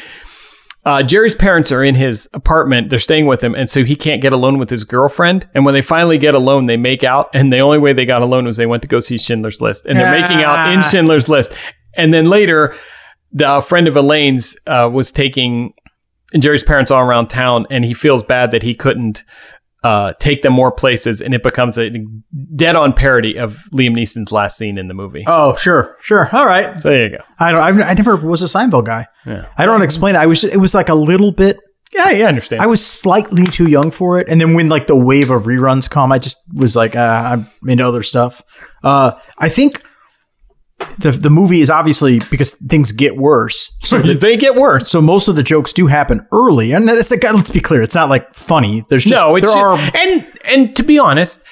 [0.85, 2.89] uh, Jerry's parents are in his apartment.
[2.89, 3.55] They're staying with him.
[3.55, 5.47] And so he can't get alone with his girlfriend.
[5.55, 7.29] And when they finally get alone, they make out.
[7.35, 9.85] And the only way they got alone was they went to go see Schindler's List.
[9.85, 10.83] And they're making out in Ah.
[10.83, 11.53] Schindler's List.
[11.95, 12.75] And then later,
[13.33, 15.75] the a friend of Elaine's uh, was taking
[16.39, 17.67] Jerry's parents all around town.
[17.71, 19.25] And he feels bad that he couldn't
[19.85, 21.21] uh, take them more places.
[21.21, 21.91] And it becomes a
[22.57, 25.25] dead on parody of Liam Neeson's last scene in the movie.
[25.27, 26.81] oh, sure, sure, all right.
[26.81, 27.25] So there you go.
[27.39, 27.81] I don't.
[27.81, 29.07] I, I never was a Seinfeld guy.
[29.27, 29.47] Yeah.
[29.57, 30.19] I don't explain it.
[30.19, 30.45] I was.
[30.45, 31.59] It was like a little bit.
[31.95, 32.61] Yeah, yeah, I understand.
[32.61, 35.89] I was slightly too young for it, and then when like the wave of reruns
[35.89, 37.01] come, I just was like, uh,
[37.33, 38.43] I'm into other stuff.
[38.85, 39.83] Uh, I think
[40.99, 43.77] the the movie is obviously because things get worse.
[43.81, 44.89] So the- they get worse.
[44.89, 47.95] so most of the jokes do happen early, and that's like let's be clear, it's
[47.95, 48.85] not like funny.
[48.89, 51.45] There's just no, there are and and to be honest,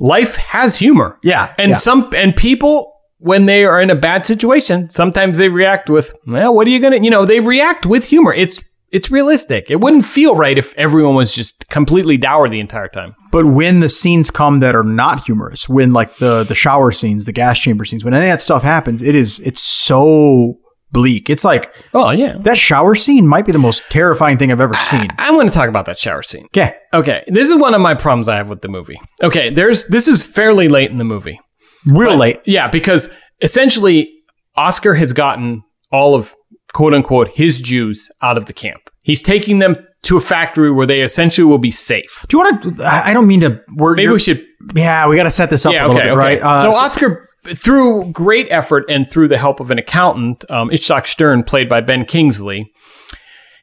[0.00, 1.18] life has humor.
[1.22, 1.76] Yeah, and yeah.
[1.76, 6.52] some and people when they are in a bad situation, sometimes they react with, well,
[6.52, 8.32] what are you gonna, you know, they react with humor.
[8.32, 8.60] It's
[8.92, 9.70] it's realistic.
[9.70, 13.14] It wouldn't feel right if everyone was just completely dour the entire time.
[13.30, 17.26] But when the scenes come that are not humorous, when like the the shower scenes,
[17.26, 20.58] the gas chamber scenes, when any of that stuff happens, it is it's so
[20.92, 21.30] bleak.
[21.30, 22.34] It's like Oh yeah.
[22.40, 25.08] that shower scene might be the most terrifying thing I've ever seen.
[25.16, 26.44] I'm going to talk about that shower scene.
[26.54, 26.74] Okay.
[26.92, 29.00] Okay, this is one of my problems I have with the movie.
[29.22, 31.40] Okay, there's this is fairly late in the movie.
[31.86, 32.40] Real late.
[32.44, 34.12] Yeah, because essentially
[34.56, 36.34] Oscar has gotten all of
[36.72, 38.90] quote unquote his Jews out of the camp.
[39.02, 42.24] He's taking them to a factory where they essentially will be safe.
[42.28, 42.84] Do you want to?
[42.84, 43.60] I don't mean to.
[43.76, 44.44] We're, Maybe we should.
[44.74, 46.18] Yeah, we got to set this up Yeah, a little okay, bit, okay.
[46.18, 46.42] right?
[46.42, 51.06] Uh, so Oscar, through great effort and through the help of an accountant, um, Itzhak
[51.06, 52.72] Stern, played by Ben Kingsley,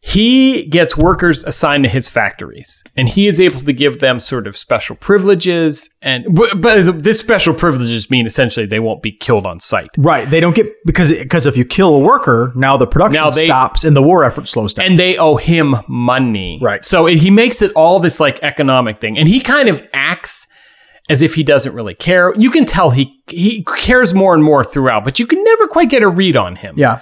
[0.10, 4.48] he gets workers assigned to his factories and he is able to give them sort
[4.48, 9.60] of special privileges and but this special privileges mean essentially they won't be killed on
[9.60, 9.90] site.
[9.98, 13.30] Right they don't get because because if you kill a worker now the production Now
[13.30, 14.86] they- stops and the war effort slows down.
[14.88, 16.60] And they owe him money.
[16.62, 16.84] Right.
[16.84, 20.48] so he makes it all this like economic thing and he kind of acts
[21.10, 22.34] as if he doesn't really care.
[22.36, 25.90] You can tell he he cares more and more throughout but you can never quite
[25.90, 26.76] get a read on him.
[26.78, 27.02] Yeah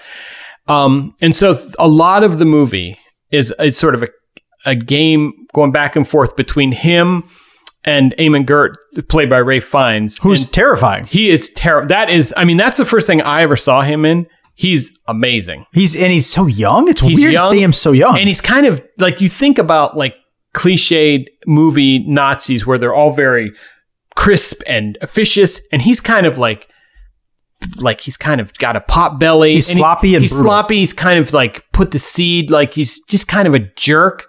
[0.67, 2.97] Um, and so th- a lot of the movie
[3.31, 4.09] is, is sort of a,
[4.65, 7.23] a game going back and forth between him
[7.85, 8.75] and Amon Goeth,
[9.07, 10.17] played by Ralph Fiennes.
[10.17, 11.87] who's And terrifying he is terrible.
[11.87, 14.27] That is, I mean, that's the first thing I ever saw him in.
[14.55, 15.65] He's amazing.
[15.71, 18.27] he's and he's so young it's He's weird young, to see him so young And
[18.27, 20.15] he's kind of like, you think about like
[20.55, 23.51] cliched movie Nazis where they're all very
[24.15, 25.61] crisp and officious.
[25.71, 26.69] And he's kind of like,
[27.77, 29.55] like he's kind of got a pot belly.
[29.55, 30.45] He's and sloppy and he's brutal.
[30.51, 30.77] sloppy.
[30.79, 32.49] He's kind of like put the seed.
[32.51, 34.27] Like he's just kind of a jerk,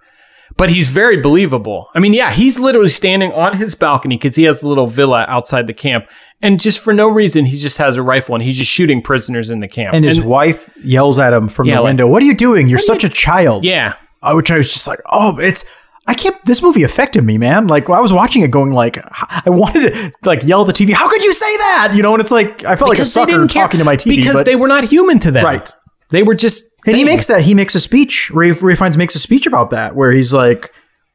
[0.57, 1.89] but he's very believable.
[1.95, 5.25] I mean, yeah, he's literally standing on his balcony because he has a little villa
[5.29, 6.07] outside the camp,
[6.43, 9.51] and just for no reason, he just has a rifle and he's just shooting prisoners
[9.51, 9.95] in the camp.
[9.95, 12.69] and his wife yells at him from Yeah, the like, window what are you doing
[12.69, 15.65] you're such a child yeah, Uh, which I was just like, oh, it's.
[16.09, 16.43] I can't.
[16.47, 17.67] This movie affected me, man.
[17.67, 20.93] Like I was watching it, going like, I wanted to like yell at the TV.
[20.93, 21.93] How could you say that?
[21.95, 24.17] You know, and it's like I felt like a Because sucker talking to my TV.
[24.17, 25.45] because but, they were not human to them.
[25.45, 25.71] Right.
[26.09, 26.65] They were just.
[26.87, 27.43] and he makes that.
[27.43, 28.31] He makes a speech.
[28.31, 30.73] Ray, Ralph Fiennes makes a speech about that, where he's like,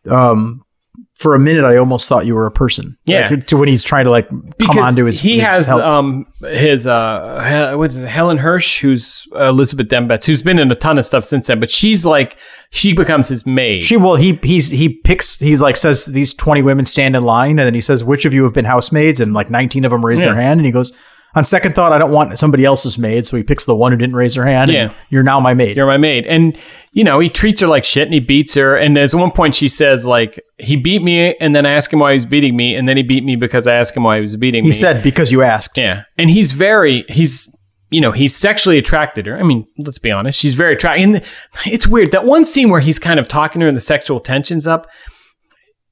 [0.07, 0.62] um,
[1.15, 2.97] for a minute, I almost thought you were a person.
[3.05, 3.29] Yeah.
[3.29, 5.19] Like, to when he's trying to like come onto his.
[5.19, 5.81] he his has help.
[5.83, 10.75] um his uh what is it, Helen Hirsch who's Elizabeth Dembetz who's been in a
[10.75, 12.35] ton of stuff since then but she's like
[12.71, 16.61] she becomes his maid She well he he's he picks he's like says these 20
[16.63, 19.33] women stand in line and then he says which of you have been housemaids and
[19.33, 20.91] like 19 of them raise their hand and he goes
[21.35, 23.97] on second thought I don't want somebody else's maid so he picks the one who
[23.97, 24.97] didn't raise her hand and Yeah.
[25.09, 25.77] you're now my maid.
[25.77, 26.25] You're my maid.
[26.27, 26.57] And
[26.91, 28.75] you know he treats her like shit and he beats her.
[28.75, 31.99] And there's one point she says like he beat me and then I asked him
[31.99, 34.15] why he was beating me and then he beat me because I asked him why
[34.17, 34.73] he was beating he me.
[34.73, 35.77] He said because you asked.
[35.77, 36.03] Yeah.
[36.17, 37.49] And he's very he's
[37.89, 39.39] you know he's sexually attracted to her.
[39.39, 41.23] I mean let's be honest she's very attractive and
[41.65, 44.19] it's weird that one scene where he's kind of talking to her and the sexual
[44.19, 44.87] tension's up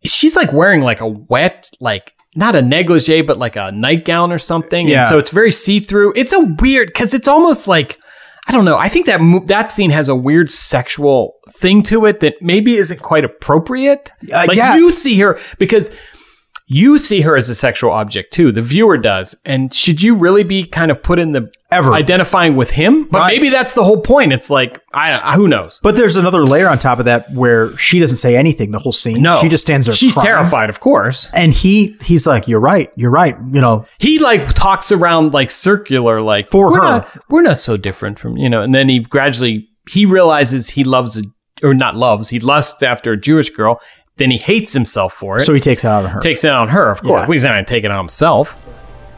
[0.04, 4.39] she's like wearing like a wet like not a negligee but like a nightgown or
[4.39, 5.02] something Yeah.
[5.02, 8.00] and so it's very see-through it's a weird because it's almost like
[8.48, 12.06] i don't know i think that mo- that scene has a weird sexual thing to
[12.06, 14.76] it that maybe isn't quite appropriate Uh, like yeah.
[14.78, 15.91] you see her because
[16.74, 20.44] you see her as a sexual object too the viewer does and should you really
[20.44, 21.92] be kind of put in the Ever.
[21.94, 23.34] identifying with him but Right.
[23.36, 26.78] maybe that's the whole point it's like i who knows but there's another layer on
[26.80, 29.86] top of that where she doesn't say anything the whole scene no she just stands
[29.88, 30.28] there she's crying.
[30.28, 34.54] terrified of course and he he's like you're right you're right you know he like
[34.54, 36.82] talks around like circular like For we're her.
[36.84, 40.84] not we're not so different from you know and then he gradually he realizes he
[40.84, 41.24] loves a
[41.64, 43.80] or not loves he lusts after a jewish girl
[44.17, 46.52] then he hates himself for it so he takes it out of her takes it
[46.52, 47.32] on her of course Yeah.
[47.34, 48.56] he's not gonna take it on himself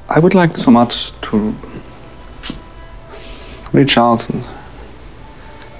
[0.09, 1.55] I would like so much to
[3.71, 4.43] reach out and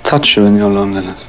[0.04, 1.21] touch you in your loneliness.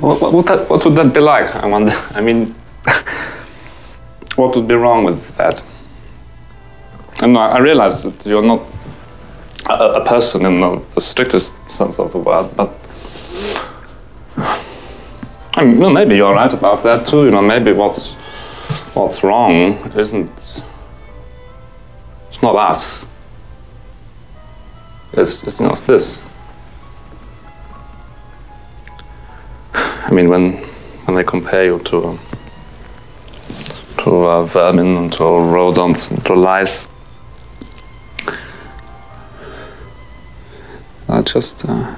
[0.00, 1.54] What, what, what, that, what would that be like?
[1.56, 1.92] I wonder.
[2.14, 2.54] I mean,
[4.36, 5.62] what would be wrong with that?
[7.22, 8.60] And I, I realize that you're not
[9.66, 12.70] a, a person in the, the strictest sense of the word, but
[15.62, 17.24] I mean, well, maybe you're right about that too.
[17.26, 18.14] You know, maybe what's
[18.94, 20.28] what's wrong isn't
[22.28, 23.06] it's not us.
[25.12, 26.20] It's, it's you know it's this.
[29.72, 30.56] I mean, when
[31.04, 32.18] when they compare you to
[33.98, 36.88] to uh, vermin and to rodents and to lice,
[41.08, 41.64] I just.
[41.64, 41.94] Uh,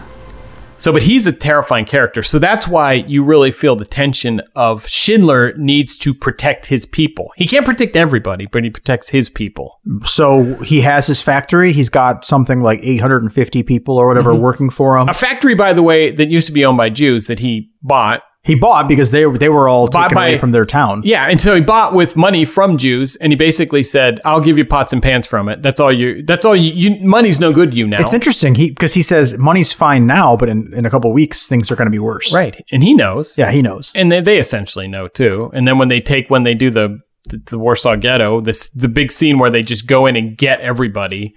[0.76, 2.22] So, but he's a terrifying character.
[2.22, 7.30] So that's why you really feel the tension of Schindler needs to protect his people.
[7.37, 9.80] He can't protect everybody, but he protects his people.
[10.04, 14.40] so he has his factory he's got something like 850 people or whatever Mhm.
[14.40, 17.26] working for him A factory, by the way, that used to be owned by Jews
[17.26, 18.22] that he bought.
[18.44, 21.40] He bought because they they were all Bought taken away from their town Yeah, and
[21.40, 24.92] so he bought with money from Jews, and he basically said, "I'll give you pots
[24.92, 25.62] and pans from it.
[25.62, 26.22] That's all you.
[26.22, 26.72] That's all you.
[26.72, 30.07] you money's no good to you now." It's interesting he because he says money's fine
[30.07, 32.35] now, but in, in a couple weeks things are going to be worse.
[32.35, 33.37] right, and he knows.
[33.38, 33.92] Yeah, he knows.
[33.94, 35.50] and they, they essentially know too.
[35.54, 38.88] And then when they take when they do the the, the Warsaw Ghetto, this the
[38.88, 41.35] big scene where they just go in and get everybody,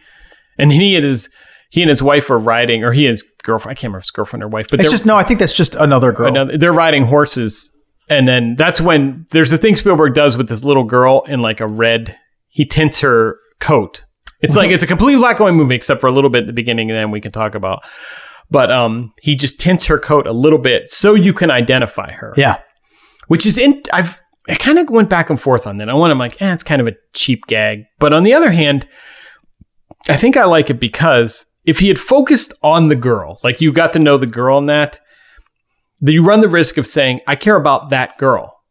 [0.58, 1.30] and he and his
[1.70, 3.72] he and his wife are riding, or he his girlfriend.
[3.72, 5.16] I can't remember if it's girlfriend or wife, but It's just no.
[5.16, 6.28] I think that's just another girl.
[6.28, 7.72] another, they're riding horses,
[8.10, 11.60] and then that's when there's a thing Spielberg does with this little girl in like
[11.60, 12.16] a red.
[12.50, 14.04] He tints her coat.
[14.42, 16.48] It's like it's a completely black and white movie except for a little bit at
[16.48, 17.84] the beginning, and then we can talk about.
[18.52, 22.34] but um, he just tints her coat a little bit so you can identify her.
[22.38, 22.60] Yeah.
[23.28, 23.82] which is in.
[23.92, 25.90] I've I kind of went back and forth on that.
[25.90, 28.52] On one, I'm like, eh, it's kind of a cheap gag, but on the other
[28.52, 28.88] hand,
[30.08, 33.71] I think I like it because if he had focused on the girl, like you
[33.71, 34.99] got to know the girl in that,
[35.99, 38.63] then you run the risk of saying, I care about that girl.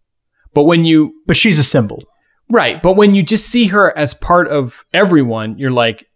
[0.55, 2.03] But when you But she's a symbol.
[2.49, 2.81] Right.
[2.81, 6.09] But when you just see her as part of everyone, you're like,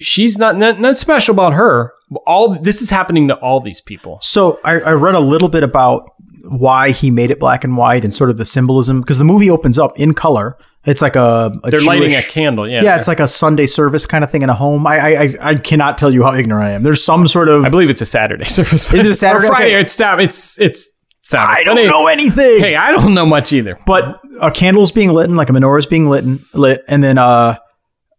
[0.00, 1.92] she's not nothing nothing special about her.
[2.24, 4.20] All this is happening to all these people.
[4.22, 6.10] So I, I read a little bit about
[6.42, 9.50] why he made it black and white and sort of the symbolism because the movie
[9.50, 10.56] opens up in color.
[10.84, 12.66] It's like a, a They're lighting a candle.
[12.68, 12.82] Yeah.
[12.82, 14.86] Yeah, it's like a Sunday service kind of thing in a home.
[14.86, 16.82] I, I I- I cannot tell you how ignorant I am.
[16.82, 18.90] There's some sort of I believe it's a Saturday service.
[18.92, 19.46] Is it a Saturday?
[19.46, 19.72] Or Friday.
[19.74, 19.80] Okay.
[19.80, 21.56] It's It's it's Sabbath.
[21.58, 22.60] I don't know anything.
[22.60, 23.76] Hey, I don't know much either.
[23.86, 27.18] but a candle's being lit, and like a menorah's being lit, and, lit, and then
[27.18, 27.56] uh,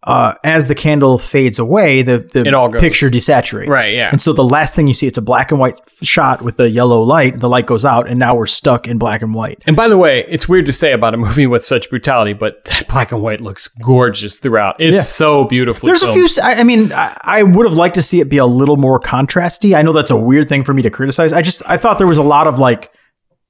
[0.09, 3.67] uh, as the candle fades away, the the picture desaturates.
[3.69, 4.09] Right, yeah.
[4.11, 6.69] And so the last thing you see, it's a black and white shot with the
[6.69, 7.39] yellow light.
[7.39, 9.61] The light goes out, and now we're stuck in black and white.
[9.67, 12.63] And by the way, it's weird to say about a movie with such brutality, but
[12.65, 14.75] that black and white looks gorgeous throughout.
[14.79, 15.01] It's Yeah.
[15.01, 15.87] so beautiful.
[15.87, 16.29] There's a filmed.
[16.31, 16.41] few.
[16.43, 19.75] I mean, I, I would have liked to see it be a little more contrasty.
[19.77, 21.33] I know that's a weird thing for me to criticize.
[21.33, 22.91] I just I thought there was a lot of like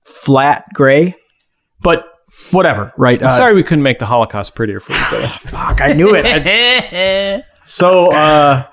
[0.04, 1.16] flat gray,
[1.82, 2.06] but
[2.52, 2.94] whatever.
[2.98, 3.22] Right?
[3.22, 6.26] I'm sorry we couldn't make the Holocaust prettier for you, but Fuck, I knew it.
[6.26, 8.66] I- so, uh,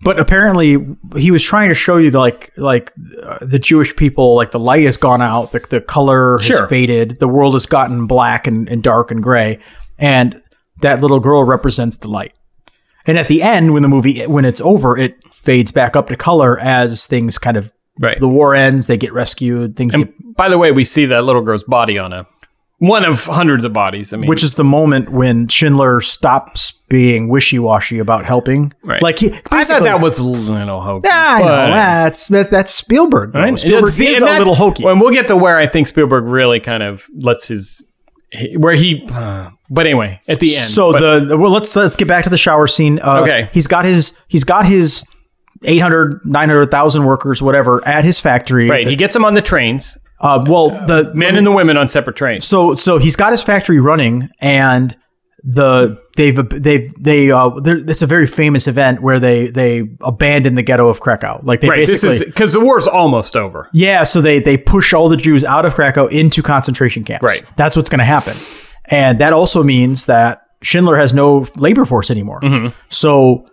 [0.00, 0.76] but apparently
[1.16, 2.92] he was trying to show you the, like like
[3.22, 6.66] uh, the Jewish people, like the light has gone out, the, the color has Sure.
[6.66, 9.58] faded, the world has gotten black and, and dark and gray,
[9.98, 10.40] and
[10.82, 12.32] that little girl represents the light.
[13.06, 16.16] And at the end, when the movie when it's over, it fades back up to
[16.16, 18.20] color as things kind of right.
[18.20, 21.42] the war ends, they get rescued, things get by the way, we see that little
[21.42, 22.26] girl's body on a
[22.78, 24.12] one of hundreds of bodies.
[24.12, 28.72] I mean, which is the moment when Schindler stops being wishy-washy about helping.
[28.82, 29.02] right.
[29.02, 31.06] Like he, I thought that was a little hokey.
[31.08, 31.46] Yeah, I know.
[31.46, 33.32] That's that, that's Spielberg.
[33.32, 33.40] though.
[33.40, 33.58] Right?
[33.58, 34.84] Spielberg See, is and a little hokey.
[34.84, 37.86] When we'll get to where I think Spielberg really kind of lets his,
[38.56, 40.54] where he, uh, but anyway, at the end.
[40.64, 42.98] so but- the well, let's let's get back to the shower scene.
[43.02, 43.48] Uh, Okay.
[43.52, 45.04] he's got his he's got his
[45.64, 48.70] 800, 900,000 workers, whatever, at his factory.
[48.70, 51.88] right, he gets them on the trains, Uh, well, the men and the women on
[51.88, 52.46] separate trains.
[52.46, 54.96] so so he's got his factory running and
[55.44, 60.62] the they've they've they uh it's a very famous event where they they abandon the
[60.62, 63.68] ghetto of Krakow like they Right, basically because the war's almost over.
[63.72, 67.22] Yeah, so they they push all the Jews out of Krakow into concentration camps.
[67.22, 67.42] Right.
[67.56, 68.34] That's what's going to happen.
[68.86, 72.40] And that also means that Schindler has no labor force anymore.
[72.40, 72.76] Mm-hmm.
[72.88, 73.48] So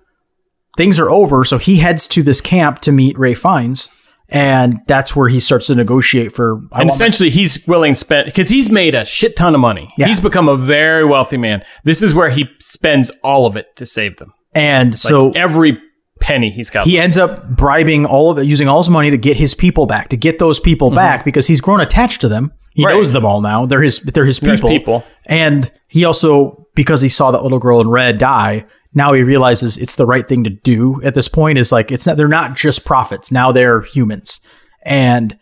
[0.77, 3.89] things are over, so he heads to this camp to meet Ralph Fiennes
[4.29, 7.93] and that's where he starts to negotiate for I And want my- essentially, he's willing
[7.93, 9.87] to spend because he's made a shit ton of money.
[9.97, 10.07] Yeah.
[10.07, 11.63] He's become a very wealthy man.
[11.83, 14.33] This is where he spends all of it to save them.
[14.53, 15.77] and so Every
[16.21, 16.85] penny he's got.
[16.87, 19.85] he ends up bribing all of it, using all his money to get his people
[19.85, 22.51] back, to get those people back because he's grown attached to them.
[22.71, 22.87] He Mm-hmm.
[22.87, 22.95] Right.
[22.95, 23.65] knows them all now.
[23.65, 24.69] They're his they're his They're his people.
[24.69, 25.03] people.
[25.27, 29.77] And he also because he saw that little girl in red die, now he realizes
[29.77, 32.55] it's the right thing to do at this point is like it's not they're not
[32.55, 33.31] just profits.
[33.31, 34.41] Now they're humans.
[34.81, 35.37] And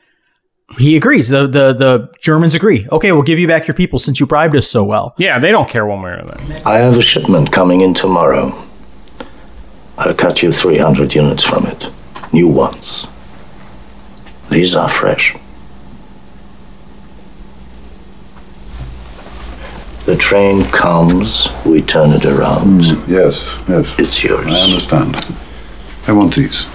[0.77, 1.29] he agrees.
[1.29, 2.87] The the the Germans agree.
[2.91, 5.13] Okay, we'll give you back your people since you bribed us so well.
[5.17, 6.41] yeah, they don't care one way or another.
[6.65, 8.59] I have a shipment coming in tomorrow.
[9.97, 11.89] I'll cut you 300 units from it.
[12.33, 13.05] New ones.
[14.49, 15.35] These are fresh.
[20.05, 22.81] The train comes, we turn it around.
[22.81, 23.95] Mm, yes, yes.
[23.97, 24.45] It's yours.
[24.47, 25.15] I understand.
[26.07, 26.65] I want these.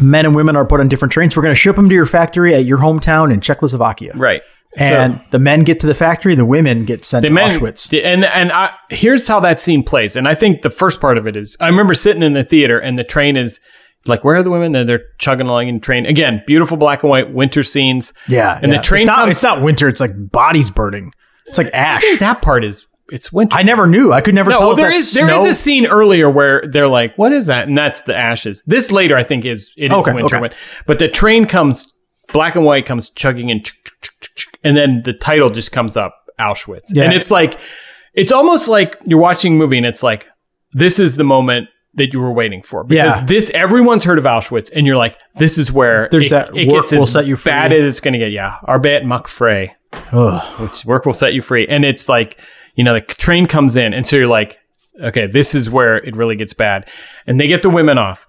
[0.00, 1.36] Men and women are put on different trains.
[1.36, 4.12] We're going to ship them to your factory at your hometown in Czechoslovakia.
[4.16, 4.42] Right.
[4.74, 7.90] And the men get to the factory, the women get sent the to men, Auschwitz.
[7.90, 10.16] the- and and I, here's how that scene plays.
[10.16, 12.78] And I think the first part of it is I remember sitting in the theater
[12.78, 13.60] and the train is
[14.06, 14.74] like, where are the women?
[14.74, 16.42] And they're chugging along in the train again.
[16.46, 18.14] Beautiful black and white winter scenes.
[18.28, 18.78] Yeah, and yeah.
[18.78, 19.88] the train It's not, comes- it's not winter.
[19.88, 21.12] It's like bodies burning.
[21.52, 22.00] It's like I ash.
[22.00, 23.54] think that part is it's winter.
[23.56, 24.12] I never knew.
[24.12, 25.44] I could never no, tell well, if there that's is there snow.
[25.44, 28.62] is a scene earlier where they're like, "What is that?" And that's the ashes.
[28.66, 30.36] This later, I think, is it is Okay, winter.
[30.44, 30.56] okay.
[30.86, 31.92] But the train comes,
[32.32, 33.62] black and white comes chugging in,
[34.64, 37.04] and then the title just comes up, Auschwitz, Yeah.
[37.04, 37.60] and it's like,
[38.14, 40.26] it's almost like you're watching a movie, and it's like,
[40.72, 43.26] this is the moment that you were waiting for because Yeah.
[43.26, 46.68] this everyone's heard of Auschwitz, and you're like, this is where There's it, that it
[46.68, 47.52] work gets will set you free.
[47.52, 48.32] bad as it's going to get.
[48.32, 49.28] Yeah, Arbeit macht
[49.92, 51.66] frei which work will set you free.
[51.66, 52.38] And it's like,
[52.74, 54.58] you know, the train comes in, and so you're like,
[55.00, 56.88] okay, this is where it really gets bad.
[57.26, 58.26] And they get the women off,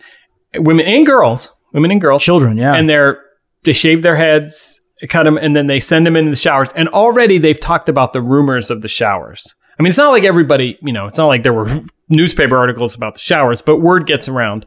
[0.56, 2.76] women and girls, women and girls, Children, yeah.
[2.76, 3.22] and they're
[3.64, 6.72] they shave their heads, cut them, and then they send them into the showers.
[6.74, 9.56] And already they've talked about the rumors of the showers.
[9.80, 12.96] I mean, it's not like everybody, you know, it's not like there were newspaper articles
[12.96, 14.66] about the showers, but word gets around.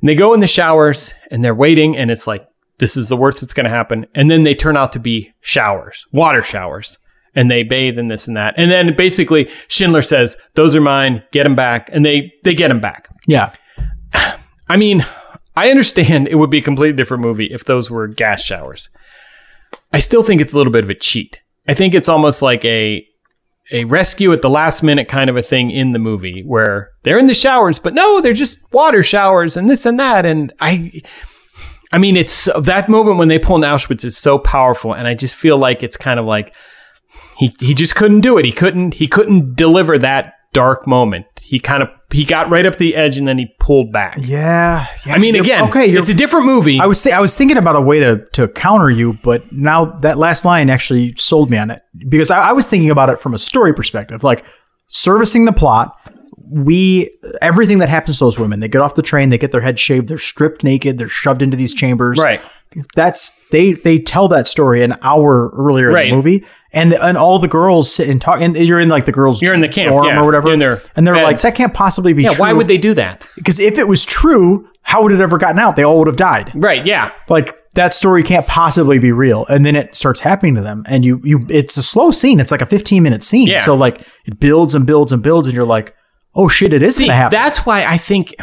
[0.00, 2.47] And they go in the showers and they're waiting, and it's like,
[2.78, 4.06] this is the worst that's going to happen.
[4.14, 6.98] And then they turn out to be showers, water showers.
[7.34, 8.54] And they bathe in this and that.
[8.56, 11.88] And then basically Schindler says, those are mine, get them back.
[11.92, 13.08] And they, they get them back.
[13.26, 13.52] Yeah.
[14.68, 15.06] I mean,
[15.54, 18.90] I understand it would be a completely different movie if those were gas showers.
[19.92, 21.40] I still think it's a little bit of a cheat.
[21.68, 23.06] I think it's almost like a
[23.70, 27.18] a rescue at the last minute kind of a thing in the movie where they're
[27.18, 30.24] in the showers, but no, they're just water showers and this and that.
[30.24, 31.02] And I,
[31.92, 35.14] I mean, it's that moment when they pull in Auschwitz is so powerful, and I
[35.14, 36.54] just feel like it's kind of like
[37.38, 38.44] he he just couldn't do it.
[38.44, 41.26] He couldn't he couldn't deliver that dark moment.
[41.40, 44.16] He kind of he got right up the edge and then he pulled back.
[44.18, 44.86] Yeah.
[45.04, 46.78] yeah I mean, again, okay, it's a different movie.
[46.80, 49.86] I was th- I was thinking about a way to to counter you, but now
[49.86, 53.20] that last line actually sold me on it because I, I was thinking about it
[53.20, 54.44] from a story perspective, like
[54.88, 55.94] servicing the plot.
[56.50, 57.10] We
[57.42, 59.78] everything that happens to those women, they get off the train, they get their head
[59.78, 62.18] shaved, they're stripped naked, they're shoved into these chambers.
[62.18, 62.40] Right.
[62.94, 66.06] That's they they tell that story an hour earlier Right.
[66.06, 66.46] in the movie.
[66.70, 69.54] And, and all the girls sit and talk, and you're in like the girls' You're
[69.54, 70.20] in the camp, dorm yeah.
[70.20, 70.60] or whatever, and
[71.06, 72.44] they're like, that can't possibly be yeah, true.
[72.44, 73.26] why would they do that?
[73.36, 75.76] Because if it was true, how would it ever gotten out?
[75.76, 76.52] They all would have died.
[76.54, 77.12] Right, yeah.
[77.30, 79.46] Like that story can't possibly be real.
[79.46, 80.84] And then it starts happening to them.
[80.86, 82.38] And you you it's a slow scene.
[82.38, 83.48] It's like a 15 minute scene.
[83.48, 83.60] Yeah.
[83.60, 85.94] So like it builds and builds and builds and you're like,
[86.34, 87.38] oh shit, it is See, gonna happen.
[87.38, 88.34] that's why I think.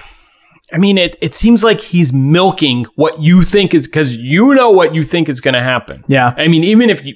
[0.74, 4.72] I mean, it, it seems like he's milking what you think is because you know
[4.72, 6.04] what you think is going to happen.
[6.08, 6.34] Yeah.
[6.36, 7.16] I mean, even if you,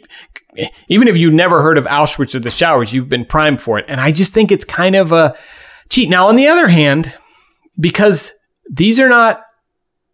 [0.87, 3.85] even if you never heard of Auschwitz or the showers, you've been primed for it.
[3.87, 5.35] And I just think it's kind of a
[5.89, 6.09] cheat.
[6.09, 7.11] Now, on the other hand,
[7.79, 8.31] because
[8.69, 9.41] these are not,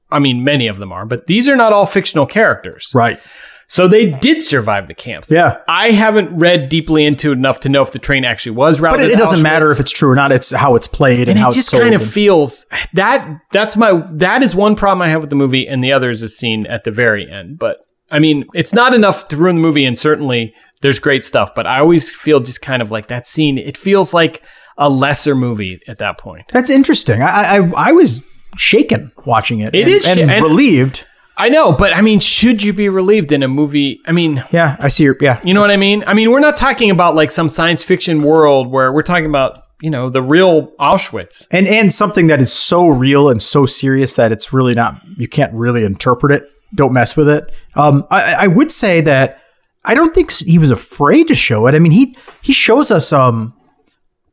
[0.10, 2.90] I mean, many of them are, but these are not all fictional characters.
[2.94, 3.20] right.
[3.68, 5.32] So they did survive the camps.
[5.32, 5.58] Yeah.
[5.68, 9.00] I haven't read deeply into it enough to know if the train actually was routed.
[9.02, 9.44] But it, it doesn't Auschwitz.
[9.44, 10.32] matter if it's true or not.
[10.32, 13.76] It's how it's played and, and how it just kind of and- feels that that's
[13.76, 16.30] my that is one problem I have with the movie, and the other is the
[16.30, 17.58] scene at the very end.
[17.58, 17.78] But
[18.12, 21.56] I mean, it's not enough to ruin the movie, and certainly there's great stuff.
[21.56, 23.58] But I always feel just kind of like that scene.
[23.58, 24.44] It feels like
[24.78, 26.46] a lesser movie at that point.
[26.52, 27.22] That's interesting.
[27.24, 28.22] I, I I was
[28.58, 29.74] shaken watching it.
[29.74, 31.08] It and, is sh- and- relieved.
[31.38, 34.02] I know, but I mean, should you be relieved in a movie?
[34.06, 35.42] I mean, Yeah, I see your yeah.
[35.44, 36.04] you know what I mean?
[36.08, 39.58] I mean, we're not talking about like some science fiction world where we're talking about
[39.82, 41.46] you know the real Auschwitz.
[41.52, 45.28] and and something that is so real and so serious that it's really not you
[45.28, 49.42] can't really interpret it don't mess with it um i i would say that
[49.84, 53.12] i don't think he was afraid to show it i mean he he shows us
[53.12, 53.54] um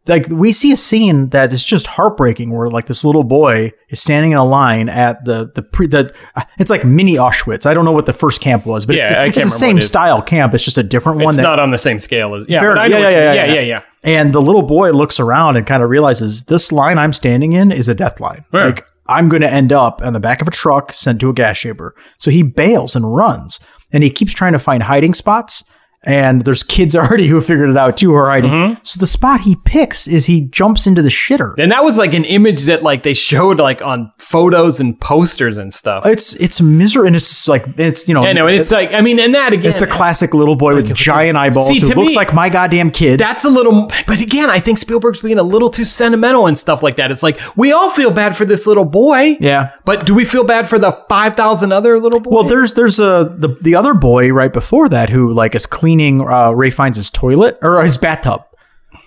[0.07, 4.01] like we see a scene that is just heartbreaking where like this little boy is
[4.01, 6.13] standing in a line at the the pre the
[6.59, 9.27] it's like mini auschwitz i don't know what the first camp was but it's, I
[9.27, 11.79] it's the same it style camp it's just a different one It's not on the
[11.79, 13.83] same scale as yeah, Fair I yeah, yeah, yeah, yeah, yeah, yeah.
[14.03, 17.71] And the little boy looks around and kind of realizes this line I'm standing in
[17.71, 18.45] is a death line.
[18.53, 18.67] Yeah.
[18.67, 21.33] Like I'm going to end up on the back of a truck sent to a
[21.33, 21.95] gas chamber.
[22.19, 23.61] So he bails and runs,
[23.93, 25.65] and he keeps trying to find hiding spots.
[26.05, 28.51] And there's kids already who figured it out too who are hiding.
[28.51, 28.81] Mm-hmm.
[28.85, 31.55] So the spot he picks is he jumps into the shitter.
[31.59, 35.57] And that was like an image that like they showed like on photos and posters
[35.57, 36.07] and stuff.
[36.07, 38.23] It's it's misery, and it's like it's you know.
[38.23, 40.75] I know, and it's like I mean, and that again, it's the classic little boy
[40.75, 43.21] with giant eyeballs See, who looks me, like my goddamn kid.
[43.21, 43.91] that's a little.
[44.07, 47.11] But again, I think Spielberg's being a little too sentimental and stuff like that.
[47.11, 49.75] It's like we all feel bad for this little boy, yeah.
[49.85, 52.33] but do we feel bad for the five thousand other little boys?
[52.33, 56.21] Well, there's there's a the the other boy right before that who like is cleaning
[56.23, 58.43] uh, Ralph Fiennes his toilet or his bathtub.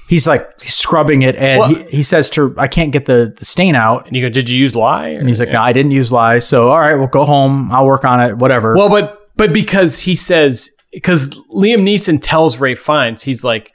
[0.08, 3.06] He's like he's scrubbing it, and Well- he, he says to her, "I can't get
[3.08, 5.10] the, the stain out." and you go, did you use lye?
[5.10, 7.72] And he's like, "No, I didn't use lye." So all right, well, go home.
[7.72, 8.38] I'll work on it.
[8.38, 8.76] Whatever.
[8.76, 13.74] Well, but but because he says because Liam Neeson tells Ralph Fiennes, he's like,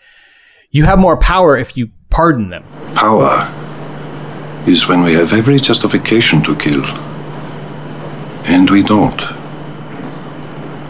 [0.71, 2.65] you have more power if you pardon them.
[2.95, 3.49] Power
[4.69, 6.85] is when we have every justification to kill.
[8.47, 9.21] And we don't.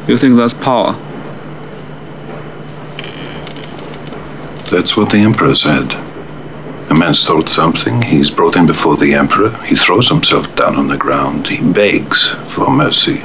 [0.06, 0.94] You think that's power?
[4.70, 5.92] That's what the Emperor said.
[6.90, 10.86] A man stole something, he's brought in before the Emperor, he throws himself down on
[10.86, 13.20] the ground, he begs for mercy.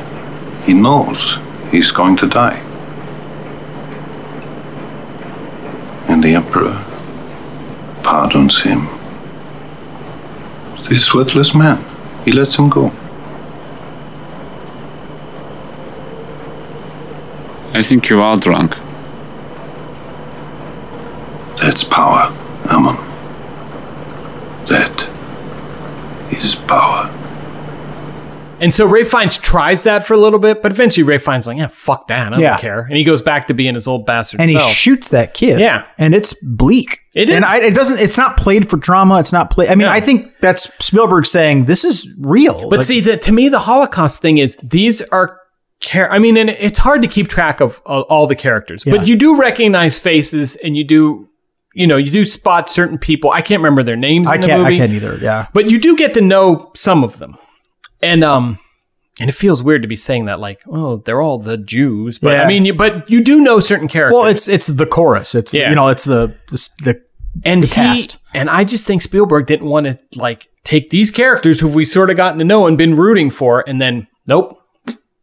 [0.66, 1.38] He knows
[1.70, 2.58] he's going to die.
[6.08, 6.84] And the Emperor
[8.02, 8.88] pardons him.
[10.90, 11.84] This worthless man,
[12.26, 12.88] he lets him go.
[17.74, 18.76] I think you are drunk.
[21.66, 22.32] That's power,
[22.68, 22.96] Amon.
[24.68, 25.10] That
[26.32, 27.12] is power.
[28.60, 31.58] And so Ralph Fiennes tries that for a little bit, but eventually Ralph Fiennes like,
[31.58, 32.58] yeah, fuck that, I don't Yeah.
[32.58, 35.60] care, and he goes back to being his old bastard and he shoots that kid.
[35.60, 35.86] Yeah.
[35.98, 37.00] and it's bleak.
[37.16, 37.36] It is.
[37.36, 38.04] and I, it doesn't.
[38.04, 39.20] It's not played for drama.
[39.20, 39.70] It's not played.
[39.70, 39.92] I mean, No.
[39.92, 42.70] I think that's Spielberg saying this is real.
[42.70, 45.40] But Like, see, the, to me, the Holocaust thing is these are.
[45.82, 46.12] care.
[46.12, 48.96] I mean, and it's hard to keep track of uh, all the characters, Yeah.
[48.98, 51.28] but you do recognize faces, and you do,
[51.76, 53.30] you know, you do spot certain people.
[53.32, 54.66] I can't remember their names I in the can't.
[54.66, 55.18] I can't either.
[55.22, 57.38] Yeah, but you do get to know some of them,
[58.02, 58.58] and um,
[59.20, 62.32] and it feels weird to be saying that, like, oh, they're all the Jews, but
[62.32, 62.44] Yeah.
[62.44, 64.18] I mean, you, but you do know certain characters.
[64.20, 65.36] well, it's it's the chorus.
[65.36, 65.70] It's Yeah.
[65.70, 67.02] you know, it's the the, the
[67.44, 68.18] and the he, cast.
[68.34, 72.10] And I just think Spielberg didn't want to like take these characters who we sort
[72.10, 74.62] of gotten to know and been rooting for, and then nope,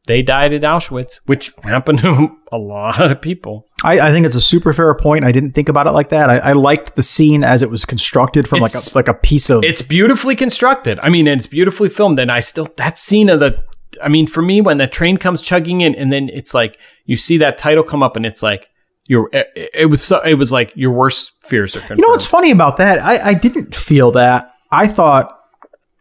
[0.06, 3.68] they died at Auschwitz, which happened to a lot of people.
[3.84, 5.24] I, I think it's a super fair point.
[5.24, 6.30] I didn't think about it like that.
[6.30, 9.50] I, I liked the scene as it was constructed from like a like a piece
[9.50, 9.64] of.
[9.64, 10.98] It's beautifully constructed.
[11.00, 12.18] I mean, and it's beautifully filmed.
[12.18, 13.62] And I still that scene of the.
[14.02, 17.16] I mean, for me, when the train comes chugging in, and then it's like you
[17.16, 18.68] see that title come up, and it's like
[19.06, 19.28] your.
[19.32, 20.20] It, it was so.
[20.22, 21.98] It was like your worst fears are confirmed.
[21.98, 23.00] You know what's funny about that?
[23.00, 24.54] I, I didn't feel that.
[24.70, 25.41] I thought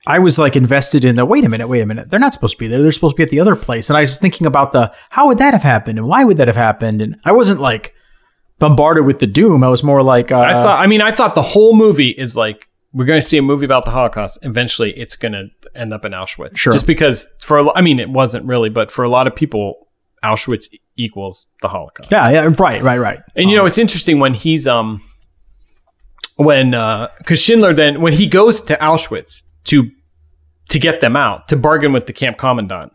[0.07, 2.09] I was like invested in the wait a minute, wait a minute.
[2.09, 2.81] They're not supposed to be there.
[2.81, 3.89] They're supposed to be at the other place.
[3.89, 6.47] And I was thinking about the how would that have happened and why would that
[6.47, 7.01] have happened?
[7.01, 7.93] And I wasn't like
[8.57, 9.63] bombarded with the doom.
[9.63, 10.79] I was more like uh, I thought.
[10.83, 13.65] I mean, I thought the whole movie is like we're going to see a movie
[13.65, 14.39] about the Holocaust.
[14.41, 16.57] Eventually, it's going to end up in Auschwitz.
[16.57, 16.73] Sure.
[16.73, 19.87] Just because for a I mean, it wasn't really, but for a lot of people,
[20.23, 20.65] Auschwitz
[20.97, 22.11] equals the Holocaust.
[22.11, 23.19] Yeah, yeah, right, right, right.
[23.35, 25.01] And you know, it's interesting when he's um
[26.37, 29.91] when uh because Schindler then when he goes to Auschwitz to
[30.69, 32.93] to get them out to bargain with the camp commandant,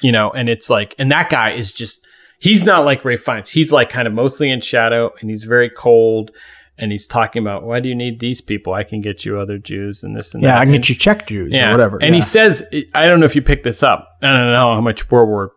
[0.00, 2.06] you know, and it's like and that guy is just
[2.38, 3.50] he's not like Ralph Fiennes.
[3.50, 6.30] He's like kind of mostly in shadow and he's very cold
[6.78, 8.74] and he's talking about why do you need these people?
[8.74, 10.48] I can get you other Jews and this and that.
[10.48, 10.58] Yeah.
[10.58, 11.98] I can get you Czech Jews or whatever.
[12.02, 12.62] and he says,
[12.94, 14.08] I don't know if you picked this up.
[14.22, 15.52] I don't know how much World War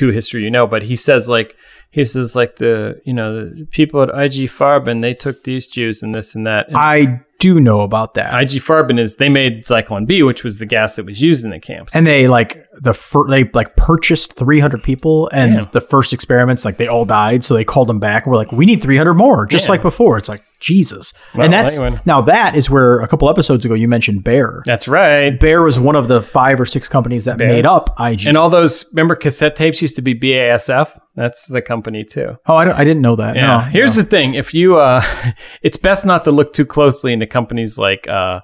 [0.00, 1.56] II history you know, but he says like
[1.90, 6.02] he says like the you know the people at IG Farben they took these Jews
[6.02, 6.68] and this and that.
[6.68, 8.34] And I do know about that.
[8.42, 11.50] IG Farben is they made Zyklon B, which was the gas that was used in
[11.50, 11.96] the camps.
[11.96, 15.68] and they like the fir- they like purchased 300 people and Yeah.
[15.72, 18.52] the first experiments like they all died so they called them back and we're like
[18.52, 19.72] we need 300 more just Yeah.
[19.72, 22.00] like before it's like jesus Well, and that's anyway.
[22.06, 25.30] now that is where a couple episodes ago you mentioned Bayer That's right.
[25.40, 27.48] Bayer was one of the five or six companies that Bayer.
[27.48, 30.98] made up ig And all those remember cassette tapes used to be BASF.
[31.16, 32.36] That's the company too.
[32.46, 33.46] oh I, don't, I didn't know that Yeah.
[33.46, 35.02] no Here's the thing: if you, uh,
[35.62, 38.40] it's best not to look too closely into companies like uh,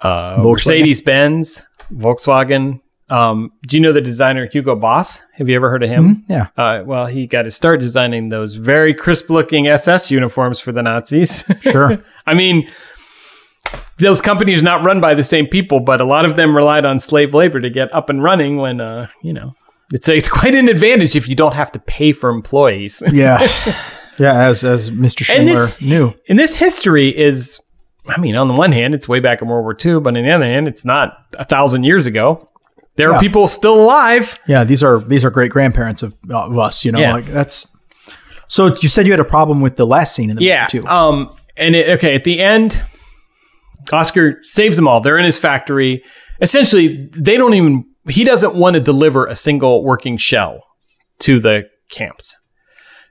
[0.00, 2.80] uh, Mercedes Benz, Volkswagen.
[3.08, 5.22] Um, do you know the designer Hugo Boss?
[5.34, 6.24] Have you ever heard of him?
[6.28, 10.82] yeah Uh, well, he got to start designing those very crisp-looking SS uniforms for the
[10.82, 11.44] Nazis.
[11.60, 12.68] sure I mean,
[13.98, 16.84] those companies are not run by the same people, but a lot of them relied
[16.84, 18.56] on slave labor to get up and running.
[18.56, 19.54] When uh, you know,
[19.92, 23.02] it's a, it's quite an advantage if you don't have to pay for employees.
[23.12, 23.38] yeah
[24.18, 27.60] yeah as as mr And schindler this- knew And this history is,
[28.08, 30.22] I mean, on the one hand, it's way back in World War II, but on
[30.24, 32.48] the other hand, it's not a thousand years ago.
[32.96, 33.16] There Yeah.
[33.16, 34.38] are people still alive.
[34.46, 37.12] yeah these are these are great grandparents of, uh, of us you know Yeah.
[37.14, 37.74] like that's
[38.48, 40.68] so you said you had a problem with the last scene in the Yeah.
[40.72, 41.30] movie too Um.
[41.58, 42.82] And it, okay, at the end,
[43.92, 45.00] Oscar saves them all.
[45.00, 46.02] They're in his factory.
[46.42, 47.84] Essentially, they don't even.
[48.08, 50.60] He doesn't want to deliver a single working shell
[51.20, 52.36] to the camps.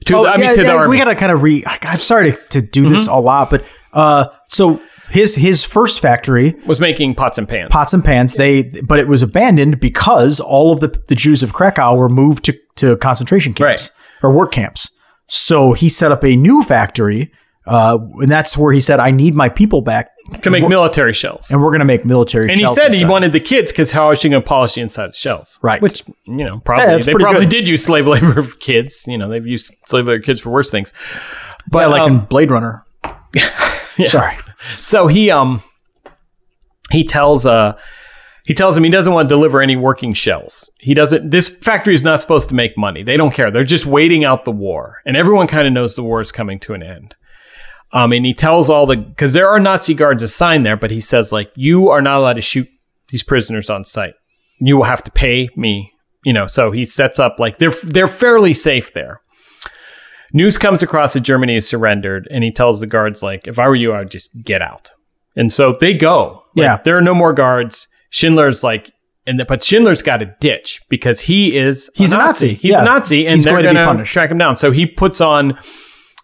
[0.05, 0.89] To the, I mean, Oh, yeah, to the army.
[0.91, 1.63] we gotta kind of re.
[1.65, 3.63] I'm sorry to, to do this a lot, but
[3.93, 4.79] uh, so
[5.15, 7.69] his his first factory, was making pots and pans.
[7.71, 11.53] pots and pans, they but it was abandoned because all of the the Jews of
[11.53, 13.91] Krakow were moved to to concentration camps
[14.21, 14.91] or work camps.
[15.27, 17.31] So he set up a new factory,
[17.65, 20.11] uh, and that's where he said, "I need my people back
[20.41, 21.49] to make military shells.
[21.49, 22.59] and we're going to make military." Shells.
[22.59, 24.75] And he said he time." wanted the kids because how is she going to polish
[24.75, 25.57] the inside of the shells?
[25.61, 25.81] Right.
[25.81, 27.51] Which you know probably that's they probably good.
[27.51, 29.05] did use slave labor of kids.
[29.07, 30.93] You know they've used slave labor kids for worse things.
[31.71, 32.83] But yeah, like um, in Blade Runner.
[34.05, 34.35] Sorry.
[34.65, 35.63] So he um
[36.91, 37.77] he tells uh
[38.45, 40.69] he tells him he doesn't want to deliver any working shells.
[40.79, 43.03] He doesn't this factory is not supposed to make money.
[43.03, 43.51] They don't care.
[43.51, 45.01] They're just waiting out the war.
[45.05, 47.15] And everyone kind of knows the war is coming to an end.
[47.91, 51.01] Um and he tells all the cuz there are Nazi guards assigned there, but he
[51.01, 52.67] says like you are not allowed to shoot
[53.09, 54.13] these prisoners on sight.
[54.59, 55.91] You will have to pay me,
[56.23, 56.47] you know.
[56.47, 59.21] So he sets up like they're they're fairly safe there.
[60.35, 63.67] News comes across that Germany has surrendered, and he tells the guards, like, if I
[63.67, 64.91] were you, I would just get out.
[65.35, 66.43] And so they go.
[66.55, 66.77] Like, Yeah.
[66.83, 67.87] There are no more guards.
[68.09, 68.91] Schindler's like,
[69.25, 72.53] and the, but Schindler's got a ditch because he is He's a Nazi.
[72.53, 72.81] He's Yeah.
[72.81, 74.13] a Nazi, and He's they're going to be going to punished.
[74.13, 74.55] track him down.
[74.57, 75.57] So he puts on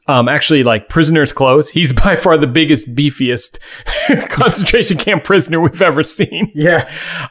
[0.07, 1.69] um, actually like prisoners' clothes.
[1.69, 3.59] He's by far the biggest, beefiest
[4.29, 6.51] concentration camp prisoner we've ever seen.
[6.53, 6.89] Yeah.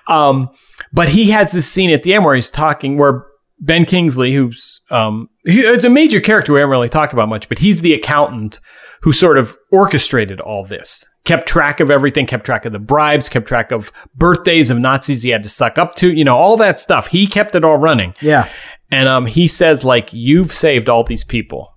[0.09, 0.49] Um,
[0.93, 3.26] but he has this scene at the end where he's talking, where
[3.61, 7.48] Ben Kingsley, who's um, he, it's a major character we haven't really talked about much,
[7.48, 8.61] but he's the accountant
[9.02, 13.28] who sort of orchestrated all this, kept track of everything, kept track of the bribes,
[13.28, 16.56] kept track of birthdays of Nazis he had to suck up to, you know, all
[16.56, 17.08] that stuff.
[17.08, 18.14] He kept it all running.
[18.20, 18.48] Yeah.
[18.90, 21.74] And um, he says like, "You've saved all these people."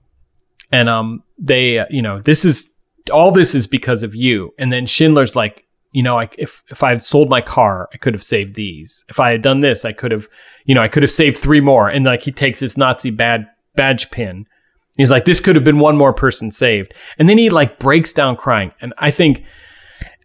[0.73, 2.69] and um they uh, you know this is
[3.11, 6.83] all this is because of you and then schindler's like you know I, if if
[6.83, 9.85] i had sold my car i could have saved these if i had done this
[9.85, 10.27] i could have
[10.65, 13.47] you know i could have saved three more and like he takes this nazi bad
[13.75, 14.45] badge pin
[14.97, 18.11] he's like this could have been one more person saved and then he like breaks
[18.13, 19.43] down crying and i think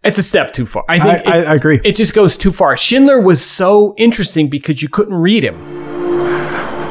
[0.03, 2.75] it's a step too far i think I- I agree it just goes too far
[2.75, 5.57] schindler was so interesting because you couldn't read him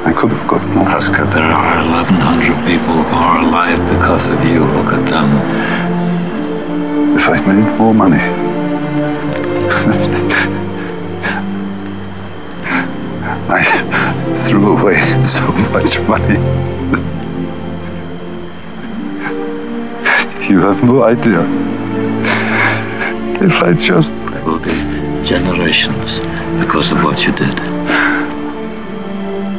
[0.07, 0.89] I could have got more.
[0.89, 4.61] Oscar, there are 1,100 people who are alive because of you.
[4.64, 5.29] Look at them.
[7.18, 8.16] If I'd made more money.
[13.51, 13.62] I
[14.49, 16.39] threw away so much money.
[20.49, 21.43] You have no idea.
[23.41, 24.14] If I just.
[24.31, 24.72] There will be
[25.24, 26.20] generations
[26.59, 27.61] because of what you did.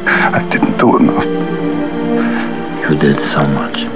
[0.06, 1.24] I didn't do enough.
[2.90, 3.86] You did so much.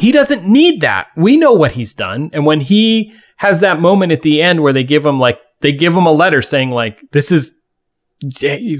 [0.00, 1.08] He doesn't need that.
[1.16, 2.30] We know what he's done.
[2.32, 5.72] And when he has that moment at the end where they give him like they
[5.72, 7.58] give him a letter saying like this is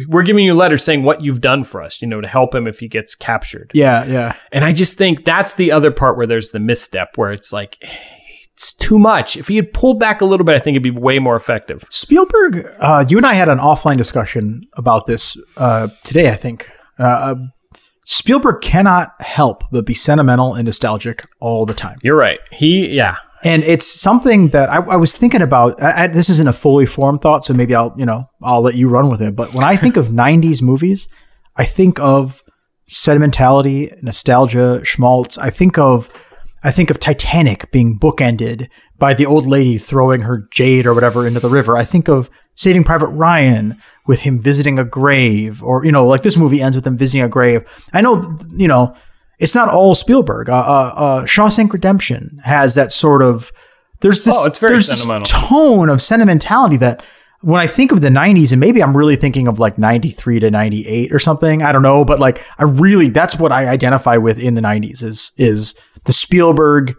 [0.09, 2.55] we're giving you a letter saying what you've done for us, you know, to help
[2.55, 3.71] him if he gets captured.
[3.75, 4.37] Yeah, yeah.
[4.51, 7.77] And I just think that's the other part where there's the misstep where it's like
[8.55, 9.37] it's too much.
[9.37, 11.85] If he had pulled back a little bit, I think it'd be way more effective.
[11.91, 16.71] Spielberg, uh, you and I had an offline discussion about this uh, today, I think.
[16.99, 17.35] Uh,
[18.07, 21.99] Spielberg cannot help but be sentimental and nostalgic all the time.
[22.03, 22.41] You're right.
[22.51, 23.17] He, yeah.
[23.45, 25.81] And it's something that I, I was thinking about.
[25.83, 28.75] I, I, this isn't a fully formed thought, so maybe I'll, you know, I'll let
[28.75, 29.37] you run with it.
[29.37, 31.09] But when I think of '90s movies,
[31.57, 32.43] I think of
[32.87, 35.39] sentimentality, nostalgia, schmaltz.
[35.39, 36.09] I think of,
[36.63, 38.69] I think of Titanic being bookended
[38.99, 41.77] by the old lady throwing her jade or whatever into the river.
[41.77, 43.77] I think of Saving Private Ryan
[44.07, 47.25] with him visiting a grave, or you know, like this movie ends with him visiting
[47.25, 47.65] a grave.
[47.93, 48.97] I know, you know,
[49.39, 50.49] it's not all Spielberg.
[50.49, 53.53] Uh, uh, uh, Shawshank Redemption has that sort of.
[54.01, 54.37] There's this.
[54.37, 57.05] Oh, it's very there's this tone of sentimentality that
[57.41, 60.51] when I think of the 90s, and maybe I'm really thinking of like 93 to
[60.51, 61.63] 98 or something.
[61.63, 65.05] I don't know, but like I really that's what I identify with in the 90s
[65.05, 66.95] is is the Spielberg.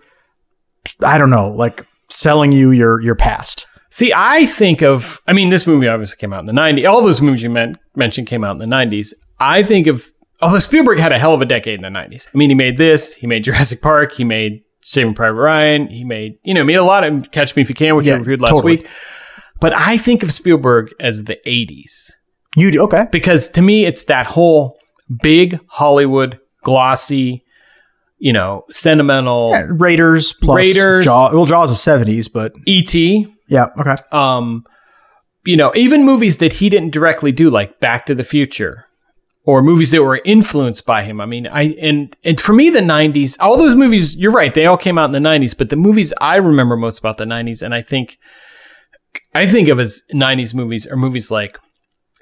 [1.04, 3.68] I don't know, like selling you your your past.
[3.90, 6.90] See, I think of, I mean, this movie obviously came out in the 90s.
[6.90, 9.14] All those movies you men- mentioned came out in the 90s.
[9.40, 10.12] I think of,
[10.42, 12.28] although Spielberg had a hell of a decade in the 90s.
[12.34, 16.06] I mean, he made this, he made Jurassic Park, he made Saving Private Ryan, he
[16.06, 18.20] made, you know, made a lot of Catch Me If You Can, which Yeah, we
[18.20, 18.78] reviewed last totally.
[18.78, 18.88] week.
[19.60, 22.12] But I think of Spielberg as the 80s.
[22.56, 24.80] You do okay because to me, it's that whole
[25.22, 27.44] big Hollywood, glossy,
[28.20, 31.06] you know, sentimental Yeah, Raiders plus Raiders.
[31.06, 31.34] Jaws.
[31.34, 33.28] Well, Jaws is 70s, but E.T.
[33.48, 33.96] yeah, okay.
[34.12, 34.64] um
[35.46, 38.87] you know even movies that he didn't directly do like back to the future
[39.48, 41.20] or movies that were influenced by him.
[41.22, 44.66] I mean i and and for me the 90s all those movies you're right they
[44.68, 47.64] all came out in the 90s but the movies i remember most about the 90s
[47.64, 48.18] and i think
[49.34, 51.58] i think of as 90s movies are movies like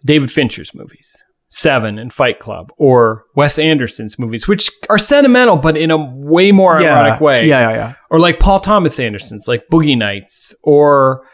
[0.06, 5.76] david fincher's movies seven and fight club or wes anderson's movies which are sentimental but
[5.78, 7.48] in a way more Yeah, ironic way.
[7.48, 7.94] Yeah, yeah, yeah.
[8.10, 11.26] or like Paul Thomas Anderson's, like Boogie Nights, or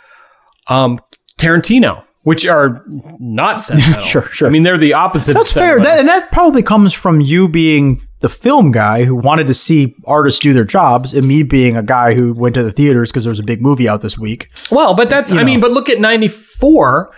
[0.68, 1.00] um,
[1.40, 2.84] Tarantino, which are
[3.20, 4.04] not sentimental.
[4.04, 4.48] Sure, sure.
[4.48, 5.34] I mean, they're the opposite.
[5.34, 5.80] That's fair.
[5.80, 9.96] That, and that probably comes from you being the film guy who wanted to see
[10.06, 13.24] artists do their jobs, and me being a guy who went to the theaters because
[13.24, 14.50] there was a big movie out this week.
[14.72, 15.32] well, but that's.
[15.32, 17.12] You I mean, but look at '94.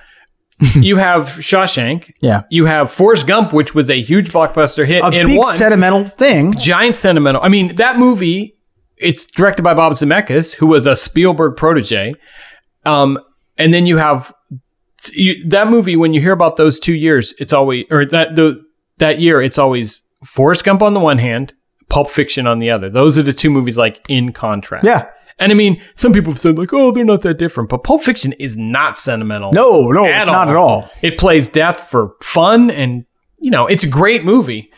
[0.75, 2.13] you have Shawshank.
[2.21, 2.43] Yeah.
[2.49, 6.05] You have Forrest Gump, which was a huge blockbuster hit A and big one sentimental
[6.05, 6.53] thing.
[6.53, 7.41] giant sentimental.
[7.43, 8.55] I mean, that movie.
[8.95, 12.13] It's directed by Bob Zemeckis, who was a Spielberg protege.
[12.85, 13.19] Um,
[13.57, 14.31] and then you have
[15.13, 15.95] you, that movie.
[15.95, 18.63] When you hear about those two years, it's always or that the
[18.97, 21.53] that year, it's always Forrest Gump on the one hand,
[21.89, 22.89] Pulp Fiction on the other.
[22.89, 24.85] Those are the two movies like in contrast.
[24.85, 25.09] Yeah.
[25.39, 28.03] And I mean, some people have said like, "Oh, they're not that different," but Pulp
[28.03, 29.51] Fiction is not sentimental.
[29.51, 30.89] No, no, it's not at all.
[31.01, 33.05] It plays death for fun, and
[33.39, 34.69] you know, it's a great movie.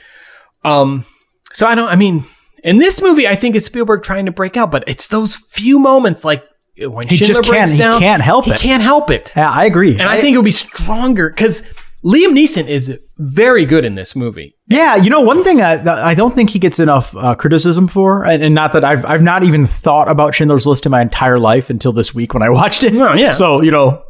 [0.63, 1.05] Um,
[1.53, 1.89] so I don't.
[1.89, 2.23] I mean,
[2.63, 5.77] in this movie, I think it's Spielberg trying to break out, but it's those few
[5.77, 6.43] moments like
[6.79, 8.59] when He Schindler just can't- breaks he can't help he it.
[8.59, 9.33] can't help it.
[9.35, 9.93] Yeah, I agree.
[9.93, 11.61] And I, think it'll be stronger because
[12.03, 14.55] Liam Neeson is very good in this movie.
[14.67, 18.25] Yeah, you know, one thing I, I don't think he gets enough uh, criticism for,
[18.25, 21.37] and, and not that I've I've not even thought about Schindler's List in my entire
[21.37, 22.95] life until this week when I watched it.
[22.95, 23.31] Oh, yeah.
[23.31, 24.03] So you know,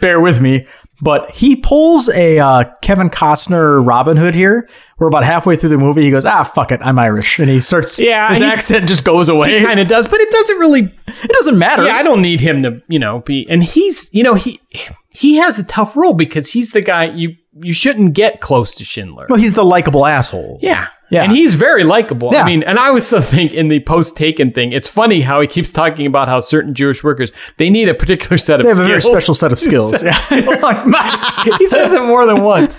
[0.00, 0.66] bear with me.
[1.02, 4.68] But he pulls a uh, Kevin Costner Robin Hood here.
[5.00, 6.02] We're about halfway through the movie.
[6.02, 7.98] He goes, "Ah, fuck it, I'm Irish," and he starts.
[8.00, 9.58] Yeah, his he- accent just goes away.
[9.58, 10.82] He kind of does, but it doesn't really.
[11.08, 11.84] It doesn't matter.
[11.86, 13.46] Yeah, I don't need him to, you know, be.
[13.50, 14.60] And he's, you know, he
[15.08, 18.84] he has a tough role because he's the guy you you shouldn't get close to
[18.84, 19.26] Schindler.
[19.28, 20.58] Well, he's the likable asshole.
[20.62, 20.86] Yeah.
[21.10, 21.24] Yeah.
[21.24, 22.30] And he's very likable.
[22.32, 22.42] Yeah.
[22.42, 25.48] I mean, and I also think in the post taken thing, it's funny how he
[25.48, 28.78] keeps talking about how certain Jewish workers they need a particular set of They have
[28.78, 29.04] a skills.
[29.04, 30.02] very special set of skills.
[30.04, 30.20] Yeah.
[31.58, 32.78] he says it more than once.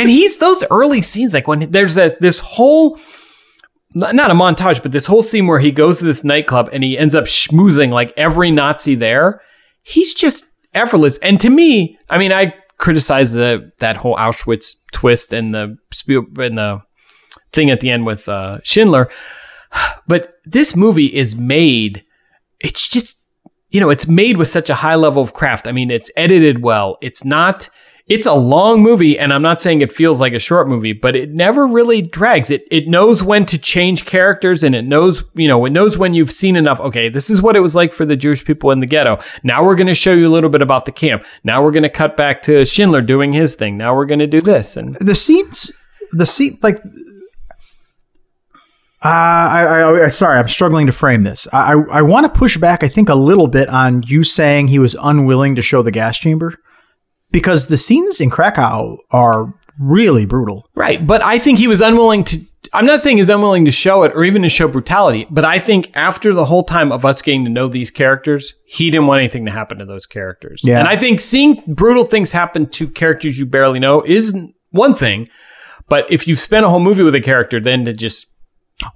[0.00, 2.98] And he's those early scenes, like when there's a, this whole,
[3.92, 6.96] not a montage, but this whole scene where he goes to this nightclub and he
[6.96, 9.42] ends up schmoozing like every Nazi there.
[9.82, 11.18] He's just effortless.
[11.18, 15.76] And to me, I mean, I criticize the that whole Auschwitz twist and the
[16.38, 16.80] and the
[17.52, 19.10] thing at the end with uh, Schindler,
[20.06, 22.04] but this movie is made.
[22.58, 23.20] It's just
[23.68, 25.68] you know, it's made with such a high level of craft.
[25.68, 26.98] I mean, it's edited well.
[27.00, 27.68] It's not,
[28.10, 31.14] it's a long movie, and I'm not saying it feels like a short movie, but
[31.14, 32.50] it never really drags.
[32.50, 36.12] It it knows when to change characters, and it knows, you know, it knows when
[36.12, 36.80] you've seen enough.
[36.80, 39.20] Okay, this is what it was like for the Jewish people in the ghetto.
[39.44, 41.24] Now we're going to show you a little bit about the camp.
[41.44, 43.78] Now we're going to cut back to Schindler doing his thing.
[43.78, 45.70] Now we're going to do this, and the scenes,
[46.10, 46.78] the scene, like,
[49.04, 51.46] uh, I, I, I, sorry, I'm struggling to frame this.
[51.52, 54.66] I, I, I want to push back, I think, a little bit on you saying
[54.66, 56.56] he was unwilling to show the gas chamber
[57.32, 60.68] because the scenes in Krakow are really brutal.
[60.74, 62.40] Right, but I think he was unwilling to.
[62.74, 65.58] I'm not saying he's unwilling to show it or even to show brutality, but I
[65.58, 69.18] think after the whole time of us getting to know these characters, he didn't want
[69.18, 70.60] anything to happen to those characters.
[70.62, 70.78] Yeah.
[70.78, 74.38] And I think seeing brutal things happen to characters you barely know is
[74.70, 75.28] one thing,
[75.88, 78.32] but if you've spent a whole movie with a character, then to just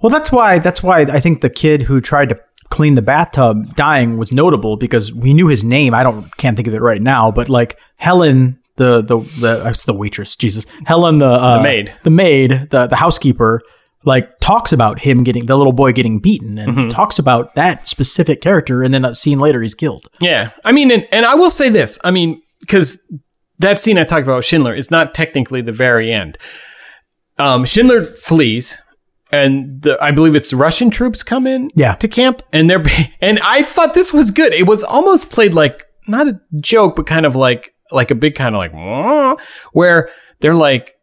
[0.01, 3.75] Well, that's why that's why I think the kid who tried to clean the bathtub
[3.75, 5.93] dying was notable because we knew his name.
[5.93, 9.83] I don't can't think of it right now, but like Helen, the the the it's
[9.83, 11.93] the waitress, Jesus, Helen, the uh, The maid.
[12.03, 13.61] the maid, the the housekeeper,
[14.03, 16.87] like talks about him getting the little boy getting beaten and Mm-hmm.
[16.89, 20.07] talks about that specific character, and then a scene later he's killed.
[20.19, 20.51] Yeah.
[20.63, 21.97] I mean, and, and I will say this.
[22.03, 23.09] I mean, because
[23.59, 26.37] that scene I talked about with Schindler is not technically the very end.
[27.37, 28.77] Um, Schindler flees,
[29.31, 31.95] and the, I believe it's the Russian troops come in Yeah.
[31.95, 32.83] to camp, and they're
[33.21, 34.53] and I thought this was good.
[34.53, 38.35] It was almost played like not a joke, but kind of like like a big
[38.35, 38.73] kind of like
[39.73, 40.09] where
[40.39, 40.95] they're like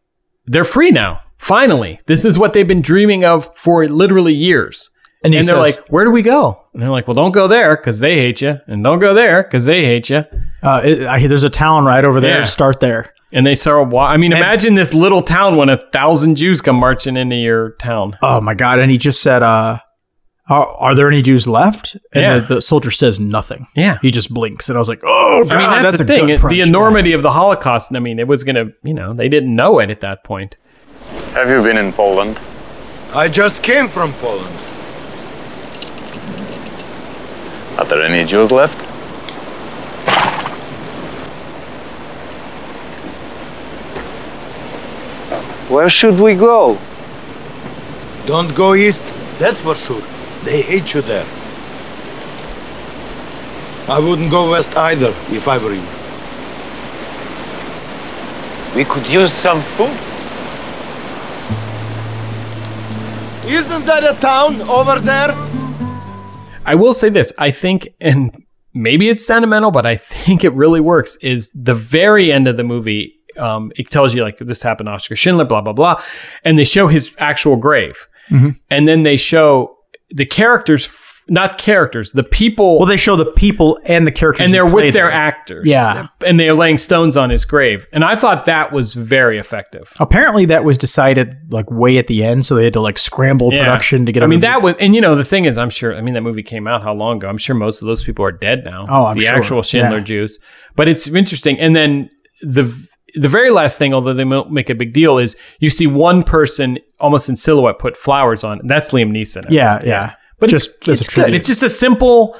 [0.47, 1.21] they're free now.
[1.39, 4.91] Finally, this is what they've been dreaming of for literally years.
[5.25, 7.47] And And, they're says- like, "Where do we go?" And they're like, "Well, don't go
[7.47, 10.25] there because they hate you, and don't go there because they hate you."
[10.63, 12.41] Uh, it, I, there's a town right over there.
[12.41, 12.45] Yeah.
[12.45, 13.13] Start there.
[13.33, 13.89] And they start.
[13.89, 17.71] Wa- I mean, imagine this little town when a thousand Jews come marching into your
[17.77, 18.19] town.
[18.21, 18.81] Oh my god!
[18.81, 19.79] And he just said, uh,
[20.49, 22.39] are, "Are there any Jews left?" And Yeah.
[22.41, 23.67] the, the soldier says nothing.
[23.75, 23.99] Yeah.
[24.03, 26.27] He just blinks, and I was like, "Oh god, I mean, that's, a the thing.
[26.39, 26.69] Punch, the man.
[26.69, 27.95] enormity of the Holocaust.
[27.95, 28.67] I mean, it was gonna.
[28.83, 30.57] You know, they didn't know it at that point.
[31.35, 32.39] Have you been in Poland?
[33.15, 34.57] I just came from Poland.
[37.79, 38.79] Are there any Jews left?
[45.69, 46.79] Where should we go?
[48.27, 49.03] Don't go east,
[49.39, 50.03] that's for sure.
[50.45, 51.27] They hate you there.
[53.89, 55.87] I wouldn't go west either if I were you.
[58.77, 59.97] We could use some food.
[63.45, 65.31] Isn't that a town over there?
[66.65, 67.33] I will say this.
[67.39, 71.17] I think, and maybe it's sentimental, but I think it really works.
[71.23, 73.15] Is the very end of the movie.
[73.37, 76.01] Um, it tells you like this happened to Oscar Schindler, blah blah blah,
[76.45, 78.59] and they show his actual grave, Mhm.
[78.71, 79.77] and then they show
[80.15, 82.79] the characters, f- not characters, the people.
[82.79, 85.17] Well, they show the people and the characters, and they're with their them.
[85.17, 85.65] actors.
[85.67, 86.09] Yeah.
[86.27, 87.87] And they're laying stones on his grave.
[87.93, 89.93] And I thought that was very effective.
[89.99, 93.53] Apparently, that was decided like way at the end, so they had to like scramble
[93.53, 93.65] Yeah.
[93.65, 94.23] production to get.
[94.23, 96.23] I mean, that was, and you know, the thing is, I'm sure, I mean, that
[96.23, 97.29] movie came out how long ago?
[97.29, 98.85] I'm sure most of those people are dead now.
[98.89, 99.35] Oh, I'm The sure.
[99.35, 100.05] actual Schindler Yeah.
[100.05, 100.39] Jews.
[100.77, 101.59] But it's interesting.
[101.59, 102.11] And then
[102.43, 102.65] the,
[103.15, 106.23] the very last thing, although they mo- make a big deal, is you see one
[106.23, 108.61] person almost in silhouette put flowers on.
[108.65, 109.47] That's Liam Neeson.
[109.51, 110.15] Yeah, yeah.
[110.39, 111.33] But Just it's, it's good.
[111.35, 112.37] It's just a simple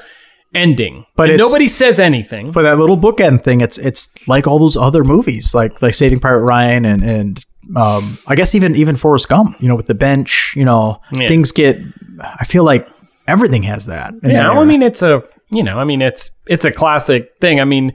[0.55, 1.05] ending.
[1.17, 2.51] But And nobody says anything.
[2.53, 6.19] But that little bookend thing, it's it's like all those other movies, like like Saving
[6.19, 7.47] Private Ryan and and
[7.77, 9.61] um, I guess even even Forrest Gump.
[9.61, 11.29] You know, with the bench, you know, Yeah.
[11.29, 11.79] things get.
[12.21, 12.89] I feel like
[13.27, 14.15] everything has that.
[14.23, 17.61] Yeah, that I mean it's a you know, I mean it's it's a classic thing.
[17.61, 17.95] I mean,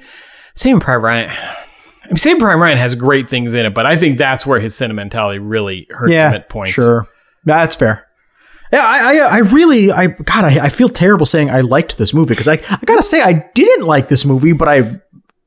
[0.55, 1.31] Saving Private Ryan.
[2.07, 4.61] I mean, Saving Private Ryan has great things in it, but I think that's where
[4.61, 6.71] his sentimentality really hurts yeah, him at points.
[6.71, 7.05] sure.
[7.43, 8.07] That's fair.
[8.71, 12.13] Yeah, I, I, I really, I, God, I, I feel terrible saying I liked this
[12.13, 15.01] movie because I, I gotta say I didn't like this movie, but I,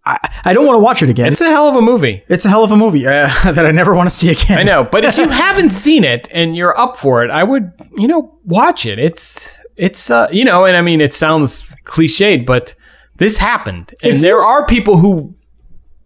[0.05, 1.33] I, I don't want to watch it again.
[1.33, 2.25] It's a hell of a movie.
[2.29, 4.59] It's a hell of a movie uh, that I never want to see again.
[4.59, 7.73] I know, but if you haven't seen it and you're up for it, I would,
[7.97, 8.99] you know, watch it.
[8.99, 12.75] It's, it's, uh, you know, and I mean, it sounds cliched, but
[13.17, 15.35] this happened, and It there are people who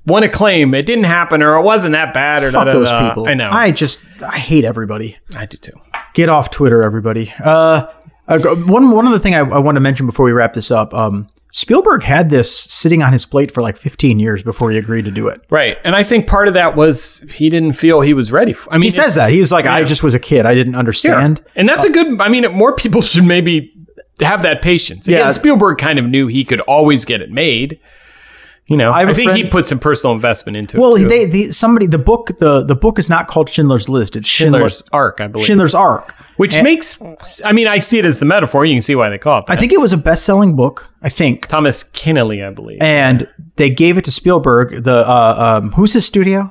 [0.06, 2.78] want to claim it didn't happen or it wasn't that bad or Fuck da, da,
[2.78, 3.08] those da.
[3.08, 3.26] people.
[3.28, 3.50] I know.
[3.50, 5.16] I just, I hate everybody.
[5.34, 5.78] I do too.
[6.12, 7.32] Get off Twitter, everybody.
[7.42, 7.86] Uh,
[8.28, 10.94] uh, one one other thing I, I want to mention before we wrap this up.
[10.94, 15.04] Um, Spielberg had this sitting on his plate for like 15 years before he agreed
[15.04, 15.40] to do it.
[15.50, 15.78] Right.
[15.84, 18.52] And I think part of that was he didn't feel he was ready.
[18.52, 19.30] For, I mean, he says that.
[19.30, 20.46] He's like, I just was a kid.
[20.46, 21.44] I didn't understand.
[21.54, 23.72] And that's a good, I mean, more people should maybe
[24.20, 25.06] have that patience.
[25.06, 25.30] Again, Yeah.
[25.30, 27.78] Spielberg kind of knew he could always get it made.
[28.66, 31.00] You know, I I, think he put some personal investment into Well, it.
[31.00, 34.16] Well, they, they somebody the book the the book is not called Schindler's List.
[34.16, 35.46] It's Schindler's Schindler, Ark, I believe.
[35.46, 36.98] Schindler's Ark, Which And- makes,
[37.44, 38.64] I mean, I see it as the metaphor.
[38.64, 39.52] You can see why they call it that.
[39.52, 40.90] I think it was a best selling book.
[41.02, 42.78] I think, Thomas Keneally, I believe.
[42.80, 44.82] and they gave it to Spielberg.
[44.84, 46.50] The uh, um, who's his studio?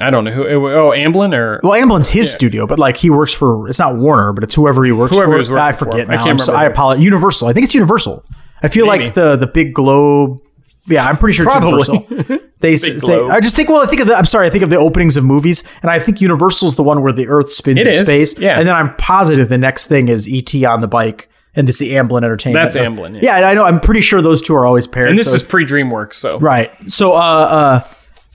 [0.00, 0.44] I don't know who.
[0.46, 4.32] Oh, Amblin or Well, Amblin's his studio, but like he works for it's not Warner,
[4.32, 5.58] but it's whoever he works Whoever for.
[5.58, 5.86] I for.
[5.86, 7.04] forget I can't I'm so- remember I apologize.
[7.04, 7.48] Universal.
[7.48, 8.24] I think it's Universal.
[8.62, 9.06] I feel Maybe.
[9.06, 10.38] like the the big globe.
[10.86, 11.70] Yeah, I'm pretty sure it's Probably.
[11.96, 12.38] Universal.
[12.60, 12.98] They, say.
[13.26, 13.70] I just think.
[13.70, 14.14] Well, I think of the.
[14.14, 14.46] I'm sorry.
[14.46, 17.26] I think of the openings of movies, and I think Universal's the one where the
[17.26, 18.38] Earth spins It in is, space.
[18.38, 18.58] yeah.
[18.58, 21.88] and then I'm positive the next thing is ET on the bike, and this is
[21.88, 22.70] Amblin Entertainment.
[22.70, 23.38] That's Amblin, yeah.
[23.40, 23.48] Yeah.
[23.48, 23.64] I know.
[23.64, 25.08] I'm pretty sure those two are always paired.
[25.08, 26.70] and this so- is pre DreamWorks, so Right.
[26.92, 27.80] So, uh, uh,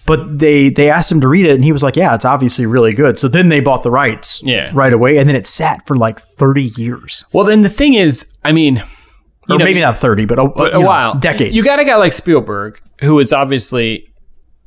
[0.08, 2.66] but they they asked him to read it, and he was like, "Yeah, it's obviously
[2.66, 4.72] really good." So then they bought the rights, Yeah.
[4.74, 8.26] right away, and then it sat for like thirty years, Well, then the thing is,
[8.44, 8.82] I mean,
[9.50, 11.54] or know, maybe not thirty, but a, but a know, while, decades.
[11.54, 14.12] You got a guy like Spielberg, who is obviously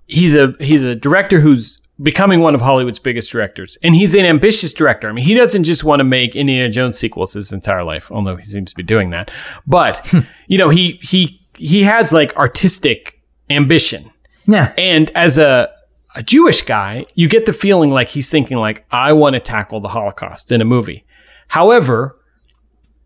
[0.07, 4.25] he's a he's a director who's becoming one of Hollywood's biggest directors, and he's an
[4.25, 5.09] ambitious director.
[5.09, 8.37] I mean, he doesn't just want to make Indiana Jones sequels his entire life, although
[8.37, 9.31] he seems to be doing that.
[9.67, 10.21] But hmm.
[10.47, 13.21] you know, he he he has like artistic
[13.51, 14.11] ambition.
[14.47, 15.71] yeah, And as a
[16.17, 19.81] a Jewish guy, you get the feeling like he's thinking like, I want to tackle
[19.81, 21.05] the Holocaust in a movie.
[21.49, 22.19] However,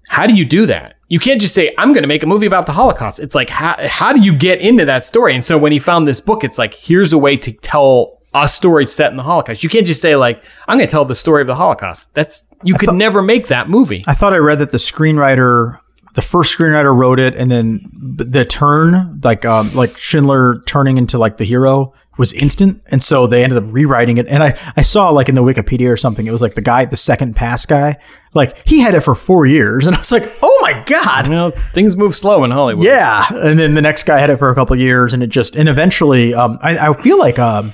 [0.08, 0.96] how do you do that?
[1.12, 3.20] You can't just say, I'm going to make a movie about the Holocaust.
[3.20, 5.34] It's like, how, how do you get into that story?
[5.34, 8.48] And so when he found this book, it's like, here's a way to tell a
[8.48, 9.62] story set in the Holocaust.
[9.62, 12.14] You can't just say like, I'm going to tell the story of the Holocaust.
[12.14, 14.00] That's, you could never make that movie.
[14.06, 15.80] I thought I read that the screenwriter,
[16.14, 21.18] the first screenwriter wrote it, and then the turn, like um, like Schindler turning into
[21.18, 24.26] like the hero, was instant, and so they ended up rewriting it.
[24.28, 26.84] And I I saw like in the Wikipedia or something, it was like the guy,
[26.84, 27.96] the second pass guy,
[28.34, 31.32] like he had it for four years, and I was like, oh my god, You
[31.32, 32.84] know, things move slow in Hollywood.
[32.86, 33.24] yeah.
[33.30, 35.56] And then the next guy had it for a couple of years, and it just
[35.56, 37.72] and eventually, um, I, I feel like um,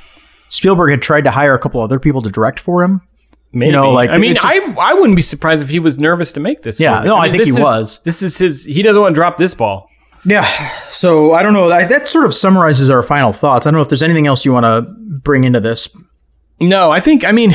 [0.49, 3.03] Spielberg had tried to hire a couple other people to direct for him.
[3.51, 3.73] Maybe.
[3.73, 6.41] know, like, I mean, just- I I wouldn't be surprised if he was nervous to
[6.41, 6.79] make this.
[6.79, 7.09] Yeah, movie.
[7.09, 8.01] no, I mean, think he is- was.
[8.05, 8.65] This is his.
[8.65, 9.88] He doesn't want to drop this ball.
[10.25, 10.47] Yeah.
[10.89, 11.69] So I don't know.
[11.69, 13.67] That, that sort of summarizes our final thoughts.
[13.67, 14.83] I don't know if there's anything else you want to
[15.23, 15.95] bring into this.
[16.61, 17.25] No, I think.
[17.25, 17.55] I mean,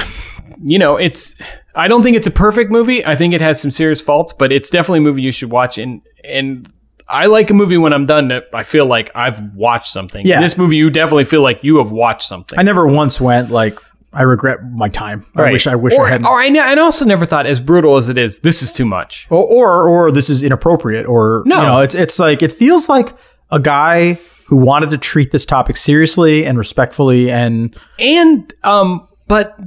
[0.64, 1.36] you know, it's.
[1.76, 3.06] I don't think it's a perfect movie.
[3.06, 5.78] I think it has some serious faults, but it's definitely a movie you should watch.
[5.78, 6.72] And and
[7.10, 10.26] I like a movie when I'm done that I feel like I've watched something.
[10.26, 10.40] Yeah.
[10.40, 12.58] This movie, you definitely feel like you have watched something.
[12.58, 13.78] I never once went like
[14.14, 15.26] I regret my time.
[15.36, 16.28] I wish I wish or, I hadn't.
[16.28, 18.86] Or I, ne- I also never thought, as brutal as it is, this is too
[18.86, 19.28] much.
[19.30, 21.06] Or, or or this is inappropriate.
[21.08, 21.60] Or No.
[21.60, 23.14] you know, it's it's like it feels like
[23.52, 29.58] a guy who wanted to treat this topic seriously and respectfully and and um but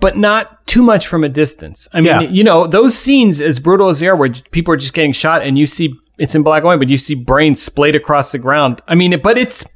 [0.00, 2.20] but not too much from a distance i mean Yeah.
[2.22, 5.42] you know those scenes as brutal as they are where people are just getting shot
[5.42, 8.38] and you see it's in black and white but you see brains splayed across the
[8.38, 9.66] ground i mean but it's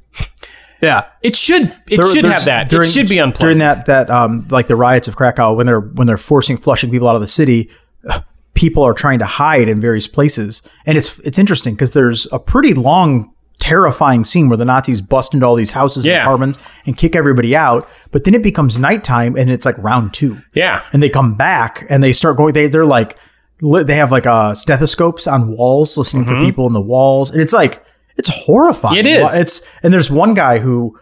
[0.81, 1.03] yeah.
[1.21, 4.09] it should it There- should have that during- it should be unpleasant during that that
[4.09, 7.21] um like the riots of Krakow when they're when they're forcing flushing people out of
[7.21, 7.69] the city.
[8.53, 12.39] People are trying to hide in various places, and it's it's interesting because there's a
[12.39, 16.57] pretty long, terrifying scene where the Nazis bust into all these houses and apartments
[16.87, 17.87] and kick everybody out.
[18.11, 21.85] But then it becomes nighttime, and it's like round two, yeah and they come back
[21.87, 22.53] and they start going.
[22.53, 23.19] They they're like
[23.61, 27.53] they have like uh stethoscopes on walls, listening for people in the walls, and it's
[27.53, 27.83] like
[28.17, 28.97] it's horrifying.
[28.97, 29.35] It is.
[29.35, 30.99] It's and there's one guy who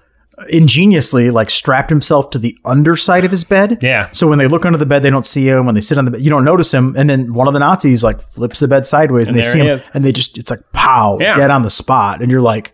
[0.50, 3.80] ingeniously like strapped himself to the underside of his bed.
[3.82, 4.10] Yeah.
[4.12, 5.66] So when they look under the bed, they don't see him.
[5.66, 6.94] When they sit on the bed, you don't notice him.
[6.98, 9.60] And then one of the Nazis like flips the bed sideways, and, And they see
[9.60, 9.90] him, is.
[9.94, 11.36] and they just it's like pow, Yeah.
[11.36, 12.74] dead on the spot, and you're like,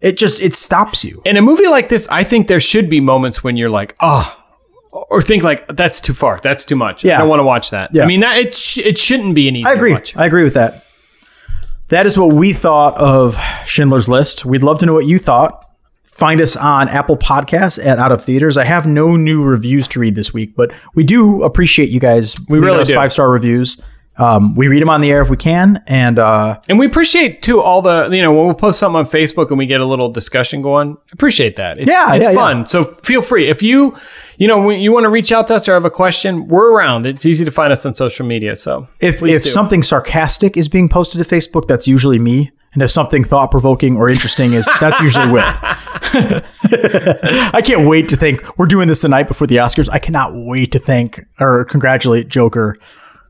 [0.00, 1.22] it just it stops you.
[1.24, 4.36] in a movie like this i think there should be moments when you're like oh
[4.90, 7.14] or think like that's too far that's too much Yeah.
[7.14, 8.02] i don't want to watch that Yeah.
[8.02, 9.92] i mean that it, sh- it shouldn't be an easy I agree.
[9.92, 10.84] watch I agree with that.
[11.92, 13.36] That is what we thought of
[13.66, 14.46] Schindler's List.
[14.46, 15.62] We'd love to know what you thought.
[16.04, 18.56] find us on Apple Podcasts at Out of Theaters.
[18.56, 22.40] I have no new reviews to read this week, but we do appreciate you guys.
[22.48, 22.94] We really do.
[22.94, 23.78] five star reviews.
[24.16, 27.42] Um, we read them on the air if we can, and uh, And we appreciate
[27.42, 29.86] too all the you know when we post something on Facebook and we get a
[29.86, 30.96] little discussion going.
[31.12, 31.78] Appreciate that.
[31.78, 32.64] It's, Yeah, it's yeah, fun.
[32.64, 33.98] So feel free if you
[34.42, 36.72] you know when you want to reach out to us or have a question, we're
[36.72, 37.06] around.
[37.06, 38.56] It's easy to find us on social media.
[38.56, 39.48] So if if do.
[39.48, 42.50] something sarcastic is being posted to Facebook, that's usually me.
[42.72, 45.44] And if something thought provoking or interesting is, that's usually Will.
[47.54, 49.88] I can't wait to think we're doing this the night before the Oscars.
[49.88, 52.76] I cannot wait to thank or congratulate Joker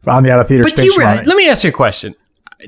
[0.06, 1.74] on the Out of Theater but do you space re- let me ask you a
[1.74, 2.14] question.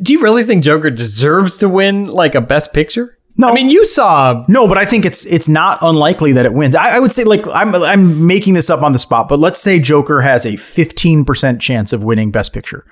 [0.03, 3.16] Do you really think Joker deserves to win like a Best Picture?
[3.37, 6.53] No, I mean you saw No, but I think it's it's not unlikely that it
[6.55, 6.74] wins.
[6.74, 9.59] I, I would say like I'm I'm making this up on the spot, but let's
[9.59, 12.85] say Joker has a 15 percent chance of winning Best Picture.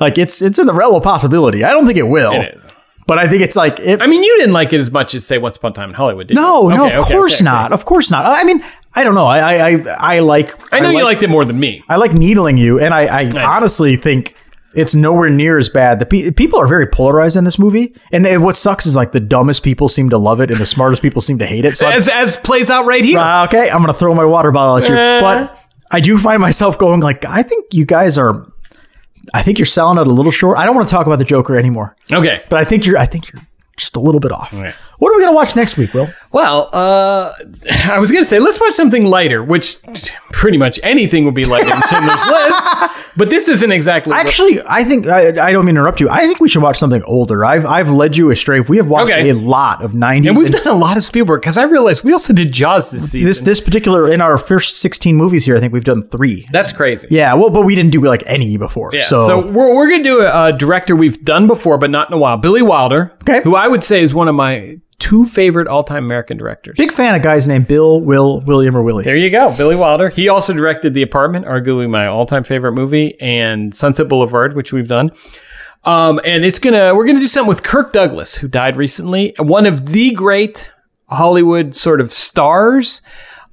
[0.00, 1.62] Like it's it's in the realm of possibility.
[1.64, 2.32] I don't think it will.
[2.32, 2.66] It is.
[3.06, 5.24] But I think it's like it, I mean, you didn't like it as much as
[5.24, 6.76] say Once Upon a Time in Hollywood, did no, you?
[6.76, 7.66] no, Okay, of okay, course okay, not.
[7.72, 7.80] okay.
[7.80, 8.26] Of course not.
[8.26, 8.64] I mean,
[8.94, 9.26] I don't know.
[9.26, 10.52] I I I, I like.
[10.74, 11.84] I know you like, liked it more than me.
[11.88, 14.34] I like needling you, and I, I honestly think
[14.76, 15.98] it's nowhere near as bad.
[15.98, 19.20] The pe- people are very polarized in this movie, and what sucks is like the
[19.20, 21.76] dumbest people seem to love it, and the smartest people seem to hate it.
[21.76, 23.18] So As, as plays out right here.
[23.18, 25.20] Uh, okay, I'm gonna throw my water bottle at you, Eh.
[25.20, 25.58] but
[25.90, 28.46] I do find myself going like, I think you guys are.
[29.34, 30.56] I think you're selling it a little short.
[30.58, 32.42] I don't want to talk about the Joker anymore, Okay.
[32.48, 32.96] but I think you're.
[32.98, 33.42] I think you're
[33.76, 34.52] just a little bit off.
[34.98, 36.08] What are we gonna watch next week, Will?
[36.32, 37.32] Well, uh,
[37.88, 39.78] I was going to say, let's watch something lighter, which
[40.32, 42.62] pretty much anything would be lighter than Schindler's List.
[43.16, 44.12] But this isn't exactly.
[44.12, 46.10] Actually, I think I, I don't mean to interrupt you.
[46.10, 47.42] I think we should watch something older.
[47.42, 48.60] I've I've led you astray.
[48.60, 49.30] We have watched Okay.
[49.30, 50.28] a lot of '90s.
[50.28, 53.12] and we've done a lot of Spielberg because I realized we also did Jaws this
[53.12, 53.26] season.
[53.26, 55.56] this this particular in our first 16 movies here.
[55.56, 56.46] I think we've done three.
[56.52, 57.08] That's crazy.
[57.10, 58.90] Yeah, well, but we didn't do like any before.
[58.92, 61.90] Yeah, so, so, we're, we're going to do a, a director we've done before, but
[61.90, 62.36] not in a while.
[62.36, 63.40] Billy Wilder, Okay.
[63.42, 66.76] who I would say is one of my two favorite all-time American directors.
[66.76, 69.04] big fan of guys named Bill, Will, William, or Willie.
[69.04, 70.08] There you go, Billy Wilder.
[70.08, 74.88] He also directed The Apartment, arguably my all-time favorite movie, and Sunset Boulevard, which we've
[74.88, 75.12] done.
[75.84, 79.66] Um, and it's gonna we're gonna do something with Kirk Douglas, who died recently, one
[79.66, 80.72] of the great
[81.08, 83.02] Hollywood sort of stars.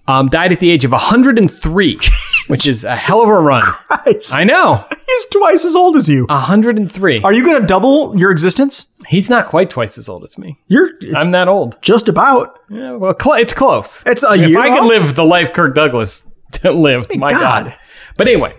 [0.06, 1.99] Um, died at the age of 103,
[2.47, 3.62] which is a hell of a run.
[3.62, 4.36] Christ.
[4.36, 6.26] I know, He's twice as old as you.
[6.26, 7.22] 103.
[7.22, 8.91] Are you going to double your existence?
[9.08, 10.60] He's not quite twice as old as me.
[10.68, 11.82] You're I'm that old.
[11.82, 12.60] just about.
[12.70, 14.04] Yeah, well, cl- it's close.
[14.06, 14.88] It's a if year I could off?
[14.89, 16.28] live the life Kirk Douglas
[16.66, 17.66] lived, my God.
[17.68, 17.76] God.
[18.18, 18.56] But anyway,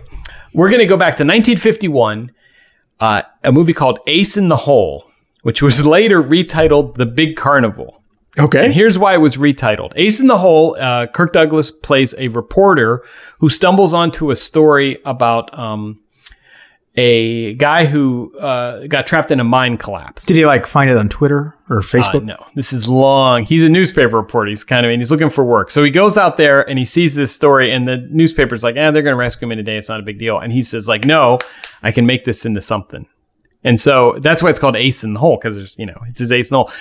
[0.53, 2.31] we're going to go back to 1951,
[2.99, 5.09] uh, a movie called Ace in the Hole,
[5.43, 8.01] which was later retitled The Big Carnival.
[8.37, 8.63] Okay.
[8.65, 9.93] And here's why it was retitled.
[9.95, 13.03] Ace in the Hole, uh, Kirk Douglas plays a reporter
[13.39, 16.01] who stumbles onto a story about um,
[16.97, 20.25] a guy who uh, got trapped in a mine collapse.
[20.25, 22.23] Did he like find it on Twitter or Uh, Facebook?
[22.23, 23.43] no, this is long.
[23.45, 24.47] He's a newspaper reporter.
[24.49, 25.71] He's kind of, and he's looking for work.
[25.71, 28.91] So he goes out there and he sees this story, and the newspaper's like, "eh,
[28.91, 29.77] they're going to rescue him in a day.
[29.77, 31.39] It's not a big deal." And he says, "Like, no,
[31.83, 33.07] I can make this into something."
[33.63, 36.19] And so that's why it's called Ace in the Hole because there's, you know, it's
[36.19, 36.71] his ace in the hole.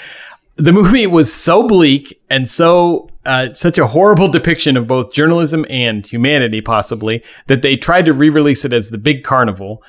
[0.57, 5.67] The movie was so bleak and so uh, such a horrible depiction of both journalism
[5.69, 9.83] and humanity, possibly that they tried to re-release it as the Big Carnival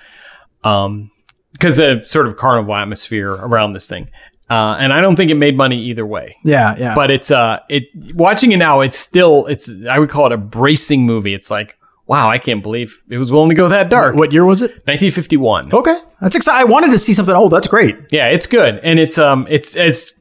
[0.63, 1.11] um,
[1.53, 4.09] because a sort of carnival atmosphere around this thing.
[4.49, 6.35] Uh, and I don't think it made money either way.
[6.43, 6.95] Yeah, yeah.
[6.95, 10.37] But it's uh, it watching it now, it's still it's I would call it a
[10.37, 11.33] bracing movie.
[11.33, 14.15] It's like wow, I can't believe it was willing to go that dark.
[14.15, 14.69] what year was it?
[14.85, 15.73] 1951.
[15.73, 16.61] Okay, that's exciting.
[16.61, 17.33] I wanted to see something.
[17.35, 17.97] Oh, that's great.
[18.11, 20.13] Yeah, it's good, and it's um, it's it's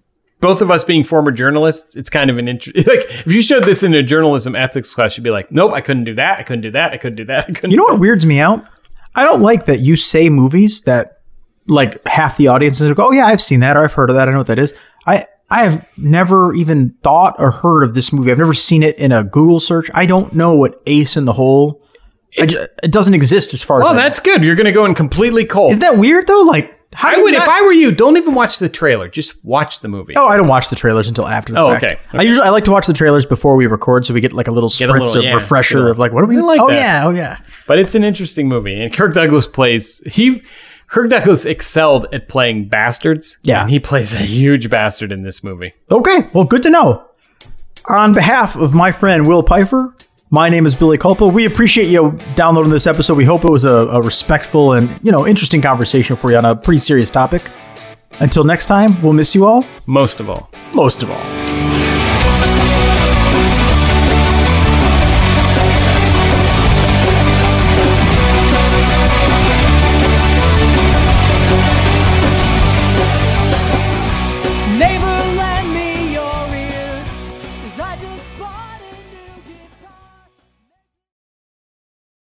[0.45, 1.97] both of us being former journalists.
[1.97, 2.84] It's kind of an interesting.
[2.86, 5.80] Like if you showed this in a journalism ethics class, you'd be like, nope, I
[5.80, 6.38] couldn't do that.
[6.38, 6.92] I couldn't do that.
[6.92, 7.45] I couldn't do that.
[7.49, 7.70] I couldn't.
[7.70, 8.64] You know what weirds me out?
[9.14, 11.20] I don't like that you say movies that
[11.66, 14.16] like half the audience is like, oh yeah, I've seen that or I've heard of
[14.16, 14.28] that.
[14.28, 14.74] I know what that is.
[15.07, 18.30] I I have never even thought or heard of this movie.
[18.30, 19.90] I've never seen it in a Google search.
[19.95, 21.80] I don't know what Ace in the Hole.
[22.38, 23.95] I ju- it doesn't exist as far Well, as.
[23.97, 24.03] Know.
[24.03, 24.42] that's good.
[24.42, 25.70] You're going to go in completely cold.
[25.72, 26.42] Is that weird though?
[26.42, 27.90] Like, I you would if I were you.
[27.95, 29.09] Don't even watch the trailer.
[29.09, 30.14] Just watch the movie.
[30.16, 31.84] Oh, I don't watch the trailers until after the Oh, fact.
[31.84, 31.99] okay.
[32.12, 34.49] I usually I like to watch the trailers before we record, so we get like
[34.49, 36.38] a little Get spritz a little- of yeah, refresher get of like, what are we
[36.38, 36.76] I like Oh that.
[36.76, 37.38] yeah, oh yeah.
[37.66, 40.42] But it's an interesting movie, and Kirk Douglas plays he.
[40.86, 43.38] Kirk Douglas excelled at playing bastards.
[43.42, 43.62] Yeah.
[43.62, 45.72] and he plays a huge bastard in this movie.
[45.90, 47.05] Okay, well, good to know.
[47.86, 49.97] On behalf of my friend Will Pfeiffer,
[50.35, 51.28] my name is Billy Culpa.
[51.28, 53.16] We appreciate you downloading this episode.
[53.16, 56.45] We hope it was a, a respectful and you know interesting conversation for you on
[56.45, 57.51] a pretty serious topic.
[58.18, 59.64] Until next time, we'll miss you all.
[59.87, 60.51] Most of all.
[60.72, 61.73] Most of all.